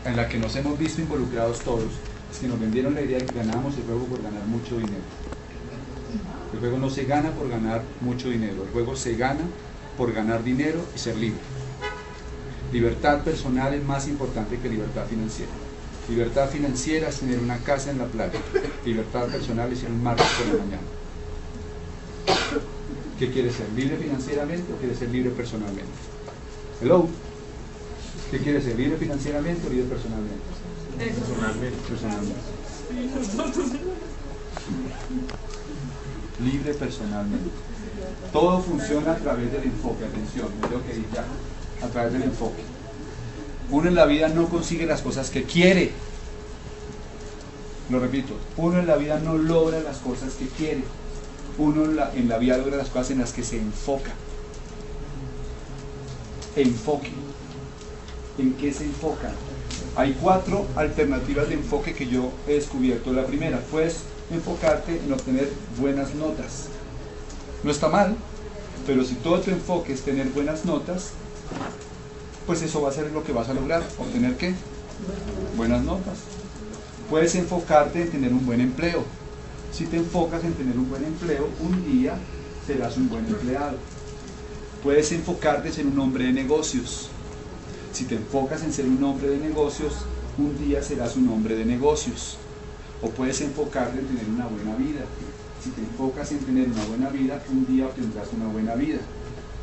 en 0.05 0.15
la 0.15 0.29
que 0.29 0.37
nos 0.37 0.55
hemos 0.55 0.79
visto 0.79 1.01
involucrados 1.01 1.59
todos 1.59 1.91
es 2.31 2.39
que 2.39 2.47
nos 2.47 2.59
vendieron 2.59 2.95
la 2.95 3.01
idea 3.01 3.19
de 3.19 3.25
que 3.25 3.35
ganábamos 3.35 3.75
el 3.75 3.83
juego 3.83 4.05
por 4.05 4.21
ganar 4.21 4.43
mucho 4.45 4.77
dinero. 4.77 5.03
El 6.53 6.59
juego 6.59 6.77
no 6.77 6.89
se 6.89 7.03
gana 7.03 7.31
por 7.31 7.49
ganar 7.49 7.83
mucho 7.99 8.29
dinero, 8.29 8.63
el 8.63 8.69
juego 8.71 8.95
se 8.95 9.15
gana 9.15 9.41
por 9.97 10.13
ganar 10.13 10.43
dinero 10.43 10.79
y 10.95 10.99
ser 10.99 11.17
libre. 11.17 11.58
Libertad 12.71 13.23
personal 13.23 13.73
es 13.73 13.83
más 13.83 14.07
importante 14.07 14.59
que 14.59 14.69
libertad 14.69 15.05
financiera. 15.07 15.51
Libertad 16.07 16.49
financiera 16.49 17.09
es 17.09 17.19
tener 17.19 17.39
una 17.39 17.57
casa 17.57 17.89
en 17.91 17.97
la 17.97 18.05
playa. 18.05 18.39
Libertad 18.85 19.27
personal 19.27 19.71
es 19.71 19.83
ir 19.83 19.89
un 19.89 20.03
martes 20.03 20.27
por 20.37 20.47
la 20.55 20.63
mañana. 20.63 20.83
¿Qué 23.17 23.31
quieres 23.31 23.55
ser? 23.55 23.69
¿Libre 23.75 23.97
financieramente 23.97 24.71
o 24.71 24.77
quieres 24.77 24.99
ser 24.99 25.09
libre 25.09 25.31
personalmente? 25.31 25.91
Hello. 26.81 27.07
¿Qué 28.31 28.37
quieres 28.37 28.63
ser? 28.63 28.77
¿Libre 28.77 28.97
financieramente 28.97 29.67
o 29.67 29.69
libre 29.69 29.87
personalmente? 29.87 30.39
Personalmente. 30.97 31.77
Personalmente. 31.89 32.41
Libre 36.43 36.73
personalmente. 36.75 37.49
Todo 38.31 38.61
funciona 38.61 39.11
a 39.13 39.17
través 39.17 39.51
del 39.51 39.63
enfoque. 39.63 40.05
Atención, 40.05 40.47
me 40.61 40.67
tengo 40.67 40.83
que 40.85 40.93
ya 41.13 41.25
a 41.81 41.87
través 41.87 42.13
del 42.13 42.23
enfoque. 42.23 42.61
Uno 43.71 43.87
en 43.87 43.95
la 43.95 44.05
vida 44.05 44.29
no 44.29 44.49
consigue 44.49 44.85
las 44.85 45.01
cosas 45.01 45.29
que 45.29 45.43
quiere. 45.43 45.91
Lo 47.89 47.99
repito, 47.99 48.33
uno 48.57 48.79
en 48.79 48.87
la 48.87 48.95
vida 48.95 49.19
no 49.19 49.37
logra 49.37 49.79
las 49.79 49.97
cosas 49.97 50.33
que 50.33 50.47
quiere. 50.47 50.83
Uno 51.57 51.85
en 51.85 51.95
la, 51.95 52.13
en 52.15 52.29
la 52.29 52.37
vida 52.37 52.57
logra 52.57 52.77
las 52.77 52.89
cosas 52.89 53.11
en 53.11 53.19
las 53.19 53.33
que 53.33 53.43
se 53.43 53.57
enfoca. 53.57 54.11
Enfoque. 56.55 57.11
¿En 58.37 58.53
qué 58.53 58.73
se 58.73 58.85
enfoca? 58.85 59.31
Hay 59.95 60.17
cuatro 60.21 60.65
alternativas 60.75 61.49
de 61.49 61.55
enfoque 61.55 61.93
que 61.93 62.07
yo 62.07 62.31
he 62.47 62.53
descubierto. 62.53 63.11
La 63.11 63.25
primera, 63.25 63.59
puedes 63.71 64.03
enfocarte 64.31 64.99
en 65.03 65.11
obtener 65.11 65.51
buenas 65.79 66.15
notas. 66.15 66.67
No 67.63 67.71
está 67.71 67.89
mal, 67.89 68.15
pero 68.87 69.03
si 69.03 69.15
todo 69.15 69.41
tu 69.41 69.51
enfoque 69.51 69.93
es 69.93 70.01
tener 70.01 70.27
buenas 70.29 70.65
notas, 70.65 71.11
pues 72.45 72.61
eso 72.61 72.81
va 72.81 72.89
a 72.89 72.93
ser 72.93 73.11
lo 73.11 73.23
que 73.23 73.31
vas 73.31 73.49
a 73.49 73.53
lograr, 73.53 73.83
obtener 73.99 74.35
qué? 74.35 74.55
Buenas 75.55 75.83
notas. 75.83 76.17
Puedes 77.09 77.35
enfocarte 77.35 78.01
en 78.01 78.11
tener 78.11 78.33
un 78.33 78.45
buen 78.45 78.61
empleo. 78.61 79.03
Si 79.71 79.85
te 79.85 79.97
enfocas 79.97 80.43
en 80.43 80.53
tener 80.53 80.77
un 80.77 80.89
buen 80.89 81.03
empleo, 81.03 81.47
un 81.59 81.85
día 81.85 82.17
serás 82.65 82.97
un 82.97 83.09
buen 83.09 83.25
empleado. 83.27 83.77
Puedes 84.83 85.11
enfocarte 85.11 85.67
en 85.67 85.73
ser 85.73 85.85
un 85.85 85.99
hombre 85.99 86.25
de 86.25 86.33
negocios. 86.33 87.09
Si 87.93 88.05
te 88.05 88.15
enfocas 88.15 88.63
en 88.63 88.73
ser 88.73 88.85
un 88.85 89.03
hombre 89.03 89.29
de 89.29 89.37
negocios, 89.37 89.93
un 90.37 90.57
día 90.57 90.81
serás 90.81 91.15
un 91.17 91.29
hombre 91.29 91.55
de 91.55 91.65
negocios. 91.65 92.37
O 93.01 93.09
puedes 93.09 93.41
enfocarte 93.41 93.99
en 93.99 94.07
tener 94.07 94.25
una 94.27 94.47
buena 94.47 94.75
vida. 94.75 95.01
Si 95.63 95.69
te 95.71 95.81
enfocas 95.81 96.31
en 96.31 96.39
tener 96.39 96.67
una 96.67 96.85
buena 96.85 97.09
vida, 97.09 97.43
un 97.51 97.65
día 97.67 97.87
obtendrás 97.87 98.27
una 98.33 98.47
buena 98.47 98.75
vida. 98.75 98.99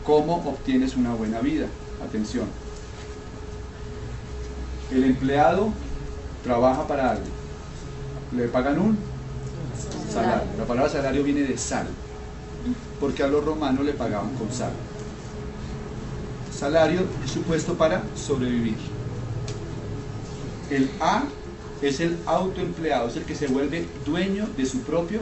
¿Cómo 0.06 0.36
obtienes 0.36 0.94
una 0.94 1.14
buena 1.14 1.40
vida? 1.40 1.66
Atención. 2.06 2.46
El 4.92 5.02
empleado 5.02 5.72
trabaja 6.44 6.86
para 6.86 7.10
alguien. 7.10 7.32
Le 8.36 8.46
pagan 8.46 8.78
un 8.78 8.96
salario. 10.08 10.48
La 10.56 10.64
palabra 10.64 10.92
salario 10.92 11.24
viene 11.24 11.40
de 11.40 11.58
sal. 11.58 11.88
Porque 13.00 13.24
a 13.24 13.26
los 13.26 13.44
romanos 13.44 13.84
le 13.84 13.94
pagaban 13.94 14.32
con 14.34 14.52
sal. 14.52 14.70
Salario 16.56 17.00
es 17.24 17.32
supuesto 17.32 17.74
para 17.74 18.02
sobrevivir. 18.14 18.76
El 20.70 20.88
A 21.00 21.24
es 21.82 21.98
el 21.98 22.16
autoempleado, 22.26 23.08
es 23.08 23.16
el 23.16 23.24
que 23.24 23.34
se 23.34 23.48
vuelve 23.48 23.86
dueño 24.04 24.46
de 24.56 24.66
su 24.66 24.78
propio 24.82 25.20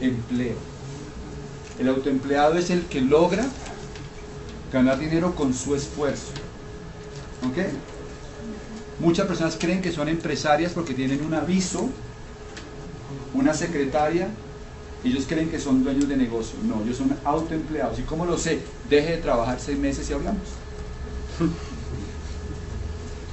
empleo. 0.00 0.69
El 1.80 1.88
autoempleado 1.88 2.58
es 2.58 2.68
el 2.68 2.84
que 2.84 3.00
logra 3.00 3.46
ganar 4.70 4.98
dinero 4.98 5.34
con 5.34 5.54
su 5.54 5.74
esfuerzo. 5.74 6.32
¿Ok? 7.48 7.56
Muchas 9.00 9.26
personas 9.26 9.56
creen 9.58 9.80
que 9.80 9.90
son 9.90 10.08
empresarias 10.08 10.72
porque 10.72 10.92
tienen 10.92 11.24
un 11.24 11.32
aviso, 11.32 11.88
una 13.32 13.54
secretaria, 13.54 14.28
ellos 15.02 15.24
creen 15.26 15.48
que 15.48 15.58
son 15.58 15.82
dueños 15.82 16.06
de 16.06 16.18
negocio. 16.18 16.58
No, 16.62 16.82
ellos 16.82 16.98
son 16.98 17.16
autoempleados. 17.24 17.98
¿Y 17.98 18.02
cómo 18.02 18.26
lo 18.26 18.36
sé? 18.36 18.60
Deje 18.90 19.12
de 19.12 19.18
trabajar 19.18 19.58
seis 19.58 19.78
meses 19.78 20.10
y 20.10 20.12
hablamos. 20.12 20.42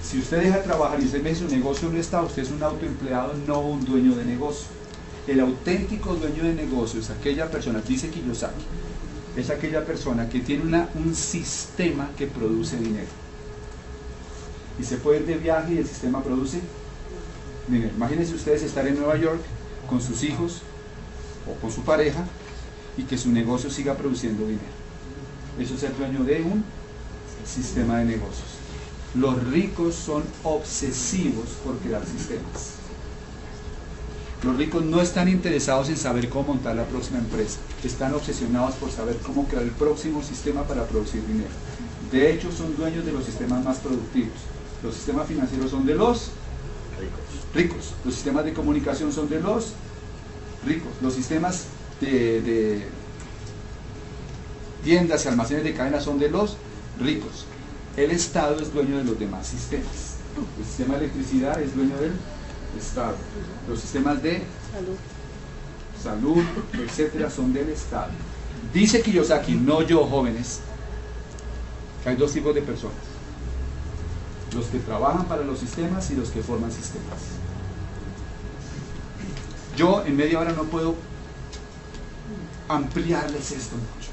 Si 0.01 0.19
usted 0.19 0.41
deja 0.41 0.57
de 0.59 0.63
trabajar 0.63 1.01
y 1.01 1.07
seis 1.09 1.21
meses 1.21 1.39
su 1.39 1.53
negocio 1.53 1.89
no 1.89 1.99
está, 1.99 2.21
usted 2.21 2.43
es 2.43 2.51
un 2.51 2.63
autoempleado, 2.63 3.33
no 3.45 3.59
un 3.59 3.83
dueño 3.83 4.15
de 4.15 4.23
negocio. 4.23 4.76
El 5.27 5.41
auténtico 5.41 6.15
dueño 6.15 6.43
de 6.43 6.53
negocio 6.53 7.01
es 7.01 7.09
aquella 7.09 7.51
persona, 7.51 7.81
dice 7.85 8.09
Kiyosaki, 8.09 8.63
es 9.35 9.49
aquella 9.49 9.85
persona 9.85 10.29
que 10.29 10.39
tiene 10.39 10.87
un 10.95 11.13
sistema 11.13 12.09
que 12.17 12.27
produce 12.27 12.77
dinero. 12.77 13.09
Y 14.79 14.83
se 14.83 14.97
puede 14.97 15.19
ir 15.19 15.25
de 15.25 15.35
viaje 15.35 15.73
y 15.73 15.77
el 15.79 15.87
sistema 15.87 16.23
produce 16.23 16.61
dinero. 17.67 17.91
Imagínense 17.95 18.35
ustedes 18.35 18.63
estar 18.63 18.87
en 18.87 18.95
Nueva 18.95 19.17
York 19.17 19.41
con 19.89 20.01
sus 20.01 20.23
hijos 20.23 20.61
o 21.45 21.59
con 21.59 21.71
su 21.71 21.81
pareja 21.81 22.25
y 22.97 23.03
que 23.03 23.17
su 23.17 23.29
negocio 23.29 23.69
siga 23.69 23.95
produciendo 23.95 24.43
dinero. 24.43 24.77
Eso 25.59 25.73
es 25.73 25.81
ser 25.81 25.97
dueño 25.97 26.23
de 26.23 26.41
un 26.41 26.63
sistema 27.45 27.99
de 27.99 28.05
negocios. 28.05 28.47
Los 29.13 29.43
ricos 29.51 29.95
son 29.95 30.23
obsesivos 30.43 31.49
por 31.65 31.77
crear 31.79 32.05
sistemas. 32.05 32.86
Los 34.43 34.55
ricos 34.55 34.83
no 34.85 35.01
están 35.01 35.27
interesados 35.29 35.89
en 35.89 35.97
saber 35.97 36.29
cómo 36.29 36.53
montar 36.53 36.75
la 36.75 36.85
próxima 36.85 37.17
empresa, 37.17 37.57
están 37.83 38.13
obsesionados 38.13 38.75
por 38.75 38.91
saber 38.91 39.17
cómo 39.17 39.47
crear 39.47 39.63
el 39.63 39.71
próximo 39.71 40.21
sistema 40.21 40.63
para 40.63 40.85
producir 40.85 41.25
dinero. 41.25 41.49
De 42.11 42.31
hecho, 42.31 42.51
son 42.51 42.75
dueños 42.77 43.03
de 43.05 43.11
los 43.11 43.25
sistemas 43.25 43.63
más 43.63 43.77
productivos. 43.77 44.37
Los 44.83 44.93
sistemas 44.93 45.27
financieros 45.27 45.71
son 45.71 45.85
de 45.85 45.95
los 45.95 46.29
ricos. 47.53 47.93
Los 48.05 48.13
sistemas 48.13 48.45
de 48.45 48.53
comunicación 48.53 49.11
son 49.11 49.27
de 49.27 49.39
los 49.39 49.73
ricos. 50.65 50.91
Los 51.01 51.15
sistemas 51.15 51.65
de, 51.99 52.41
de 52.41 52.87
tiendas 54.83 55.25
y 55.25 55.27
almacenes 55.27 55.63
de 55.63 55.73
cadena 55.73 55.99
son 55.99 56.19
de 56.19 56.29
los 56.29 56.57
ricos. 56.99 57.45
El 57.97 58.11
Estado 58.11 58.59
es 58.61 58.71
dueño 58.71 58.99
de 58.99 59.03
los 59.03 59.19
demás 59.19 59.47
sistemas. 59.47 60.17
El 60.59 60.65
sistema 60.65 60.93
de 60.93 61.05
electricidad 61.05 61.59
es 61.59 61.75
dueño 61.75 61.97
del 61.97 62.13
Estado. 62.77 63.15
Los 63.67 63.79
sistemas 63.79 64.21
de 64.21 64.43
salud, 66.01 66.43
etcétera, 66.73 67.29
son 67.29 67.53
del 67.53 67.69
Estado. 67.69 68.11
Dice 68.73 69.01
Kiyosaki, 69.01 69.55
no 69.55 69.81
yo, 69.81 70.05
jóvenes, 70.05 70.59
que 72.03 72.09
hay 72.09 72.15
dos 72.15 72.33
tipos 72.33 72.53
de 72.53 72.61
personas. 72.61 72.97
Los 74.53 74.65
que 74.67 74.79
trabajan 74.79 75.25
para 75.25 75.43
los 75.43 75.59
sistemas 75.59 76.09
y 76.11 76.15
los 76.15 76.29
que 76.29 76.41
forman 76.41 76.71
sistemas. 76.71 77.19
Yo 79.75 80.03
en 80.05 80.15
media 80.15 80.39
hora 80.39 80.53
no 80.53 80.63
puedo 80.63 80.95
ampliarles 82.67 83.51
esto 83.51 83.75
mucho, 83.75 84.09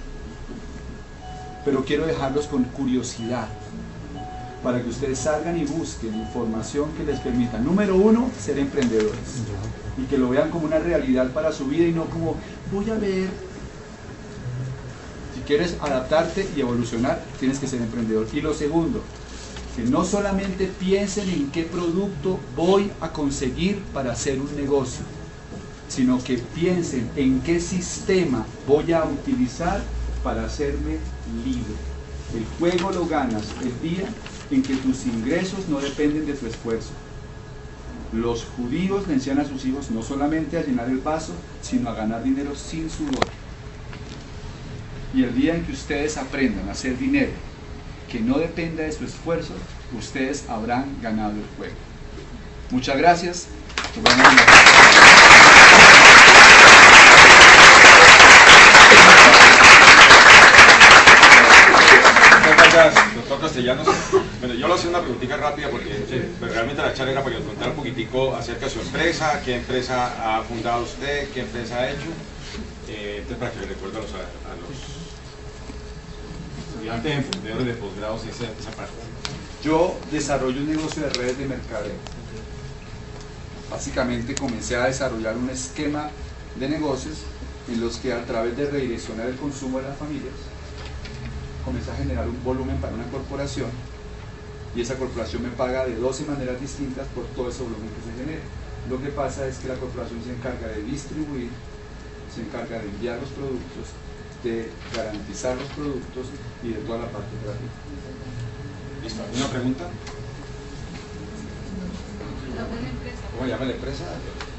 pero 1.64 1.84
quiero 1.84 2.06
dejarlos 2.06 2.46
con 2.46 2.64
curiosidad 2.64 3.48
para 4.64 4.82
que 4.82 4.88
ustedes 4.88 5.18
salgan 5.18 5.58
y 5.58 5.66
busquen 5.66 6.14
información 6.14 6.90
que 6.96 7.04
les 7.04 7.20
permita, 7.20 7.58
número 7.58 7.96
uno, 7.96 8.30
ser 8.40 8.58
emprendedores 8.58 9.44
y 9.98 10.06
que 10.06 10.16
lo 10.16 10.30
vean 10.30 10.50
como 10.50 10.64
una 10.64 10.78
realidad 10.78 11.30
para 11.32 11.52
su 11.52 11.66
vida 11.66 11.86
y 11.86 11.92
no 11.92 12.06
como 12.06 12.36
voy 12.72 12.90
a 12.90 12.94
ver. 12.94 13.28
Si 15.34 15.40
quieres 15.46 15.76
adaptarte 15.80 16.48
y 16.56 16.60
evolucionar, 16.60 17.22
tienes 17.38 17.58
que 17.58 17.66
ser 17.66 17.82
emprendedor. 17.82 18.26
Y 18.32 18.40
lo 18.40 18.54
segundo, 18.54 19.02
que 19.76 19.82
no 19.82 20.04
solamente 20.04 20.66
piensen 20.80 21.28
en 21.28 21.50
qué 21.50 21.64
producto 21.64 22.40
voy 22.56 22.90
a 23.02 23.10
conseguir 23.10 23.82
para 23.92 24.12
hacer 24.12 24.40
un 24.40 24.56
negocio, 24.56 25.04
sino 25.88 26.24
que 26.24 26.38
piensen 26.38 27.10
en 27.16 27.42
qué 27.42 27.60
sistema 27.60 28.46
voy 28.66 28.92
a 28.92 29.04
utilizar 29.04 29.82
para 30.22 30.46
hacerme 30.46 30.98
libre. 31.44 31.74
El 32.34 32.46
juego 32.58 32.90
lo 32.90 33.06
ganas 33.06 33.44
el 33.62 33.80
día 33.88 34.08
en 34.54 34.62
que 34.62 34.76
tus 34.76 35.06
ingresos 35.06 35.68
no 35.68 35.80
dependen 35.80 36.26
de 36.26 36.34
tu 36.34 36.46
esfuerzo. 36.46 36.90
Los 38.12 38.44
judíos 38.56 39.08
le 39.08 39.14
enseñan 39.14 39.40
a 39.40 39.48
sus 39.48 39.64
hijos 39.64 39.90
no 39.90 40.02
solamente 40.02 40.56
a 40.56 40.62
llenar 40.62 40.88
el 40.88 40.98
vaso, 40.98 41.32
sino 41.60 41.90
a 41.90 41.94
ganar 41.94 42.22
dinero 42.22 42.54
sin 42.54 42.88
sudor. 42.88 43.26
Y 45.12 45.24
el 45.24 45.34
día 45.34 45.54
en 45.54 45.64
que 45.64 45.72
ustedes 45.72 46.16
aprendan 46.16 46.68
a 46.68 46.72
hacer 46.72 46.96
dinero 46.98 47.32
que 48.10 48.20
no 48.20 48.38
dependa 48.38 48.84
de 48.84 48.92
su 48.92 49.04
esfuerzo, 49.04 49.54
ustedes 49.98 50.44
habrán 50.48 50.86
ganado 51.02 51.32
el 51.32 51.46
juego. 51.56 51.74
Muchas 52.70 52.96
gracias. 52.96 53.46
Bueno, 54.02 54.24
yo 64.58 64.68
le 64.68 64.74
hacía 64.74 64.90
una 64.90 65.00
preguntita 65.00 65.36
rápida 65.36 65.70
porque 65.70 66.26
pues, 66.38 66.52
realmente 66.52 66.82
la 66.82 66.92
charla 66.94 67.12
era 67.12 67.22
para 67.22 67.34
que 67.34 67.40
nos 67.40 67.48
contara 67.50 67.70
un 67.70 67.76
poquitico 67.76 68.34
acerca 68.34 68.66
de 68.66 68.70
su 68.70 68.80
empresa, 68.80 69.40
qué 69.44 69.56
empresa 69.56 70.38
ha 70.38 70.42
fundado 70.42 70.84
usted, 70.84 71.28
qué 71.30 71.40
empresa 71.40 71.78
ha 71.78 71.90
hecho. 71.90 72.08
Eh, 72.88 73.16
entonces, 73.18 73.38
para 73.38 73.50
que 73.52 73.60
le 73.60 73.66
recuerde 73.66 73.98
a 73.98 74.00
los, 74.02 74.10
a 74.12 74.16
los 74.60 74.70
estudiantes 76.68 77.16
emprendedores 77.16 77.66
de 77.66 77.74
posgrados 77.74 78.24
esa, 78.24 78.44
esa 78.44 78.70
parte. 78.72 78.92
Yo 79.62 79.96
desarrollo 80.10 80.60
un 80.60 80.68
negocio 80.68 81.02
de 81.02 81.10
redes 81.10 81.38
de 81.38 81.46
mercadeo. 81.46 81.94
Básicamente 83.70 84.34
comencé 84.34 84.76
a 84.76 84.86
desarrollar 84.86 85.36
un 85.36 85.48
esquema 85.48 86.10
de 86.56 86.68
negocios 86.68 87.18
en 87.68 87.80
los 87.80 87.96
que 87.96 88.12
a 88.12 88.24
través 88.24 88.56
de 88.56 88.70
redireccionar 88.70 89.26
el 89.26 89.36
consumo 89.36 89.78
de 89.78 89.88
las 89.88 89.96
familias 89.96 90.34
comienza 91.64 91.92
a 91.92 91.96
generar 91.96 92.28
un 92.28 92.44
volumen 92.44 92.76
para 92.76 92.92
una 92.92 93.04
corporación 93.04 93.70
y 94.74 94.80
esa 94.80 94.96
corporación 94.96 95.42
me 95.42 95.50
paga 95.50 95.86
de 95.86 95.94
12 95.96 96.24
maneras 96.26 96.60
distintas 96.60 97.06
por 97.14 97.24
todo 97.28 97.48
ese 97.48 97.62
volumen 97.62 97.88
que 97.88 98.10
se 98.10 98.24
genera. 98.24 98.42
Lo 98.90 99.00
que 99.00 99.08
pasa 99.08 99.46
es 99.46 99.58
que 99.58 99.68
la 99.68 99.76
corporación 99.76 100.22
se 100.22 100.32
encarga 100.32 100.68
de 100.68 100.82
distribuir, 100.82 101.50
se 102.34 102.42
encarga 102.42 102.78
de 102.80 102.88
enviar 102.88 103.18
los 103.18 103.30
productos, 103.30 103.94
de 104.42 104.70
garantizar 104.94 105.56
los 105.56 105.68
productos 105.68 106.26
y 106.62 106.68
de 106.68 106.80
toda 106.80 106.98
la 106.98 107.08
parte 107.08 107.30
operativa. 107.38 107.72
¿Listo? 109.02 109.22
¿Alguna 109.22 109.48
pregunta? 109.48 109.84
¿Cómo 113.32 113.48
llama 113.48 113.64
la 113.64 113.72
empresa? 113.72 114.04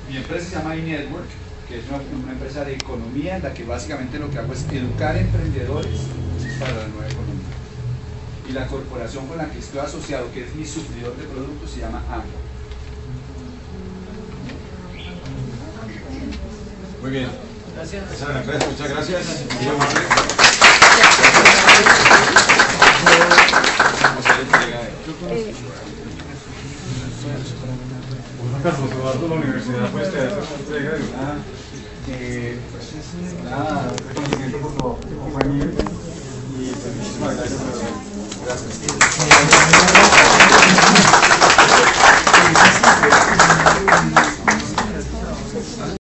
Mi 0.09 0.17
empresa 0.17 0.49
se 0.49 0.55
llama 0.55 0.75
eNetwork, 0.75 1.27
que 1.67 1.79
es 1.79 1.85
una, 1.89 1.97
una 2.23 2.33
empresa 2.33 2.63
de 2.63 2.75
economía 2.75 3.37
en 3.37 3.43
la 3.43 3.53
que 3.53 3.63
básicamente 3.63 4.17
lo 4.19 4.29
que 4.29 4.39
hago 4.39 4.53
es 4.53 4.65
educar 4.71 5.17
emprendedores 5.17 6.01
para 6.59 6.73
la 6.73 6.87
nueva 6.87 7.07
economía. 7.07 7.24
Y 8.47 8.51
la 8.51 8.67
corporación 8.67 9.27
con 9.27 9.37
la 9.37 9.49
que 9.49 9.59
estoy 9.59 9.79
asociado, 9.79 10.31
que 10.31 10.43
es 10.45 10.55
mi 10.55 10.65
suplidor 10.65 11.15
de 11.17 11.23
productos, 11.25 11.71
se 11.71 11.79
llama 11.79 12.01
AMBO. 12.11 12.25
Muy 17.01 17.11
bien. 17.11 17.27
Gracias. 17.75 18.03
Muchas 18.09 18.89
gracias. 18.89 19.25
Vamos 24.01 24.25
a 24.25 24.29
la 24.29 24.41
entrega 24.41 24.79
de- 24.81 24.95
Carlos 28.63 28.91
Eduardo, 28.91 29.27
la 29.27 29.35
universidad, 29.35 29.91
pues 29.91 30.11
te 30.11 30.19
hace 30.19 30.33
una 30.35 30.55
entrega 30.59 30.91
de 30.91 31.03
una, 31.03 31.37
eh, 32.09 32.59
pues, 32.71 33.43
nada, 33.43 33.91
reconocimiento 34.07 34.57
por 34.59 34.71
tu 34.73 34.77
por 34.79 34.99
tu 34.99 35.19
compañía 35.19 35.65
y 35.65 36.71
pues 36.71 36.95
muchísimas 36.95 37.35
gracias. 37.37 38.14
Gracias. 38.45 38.75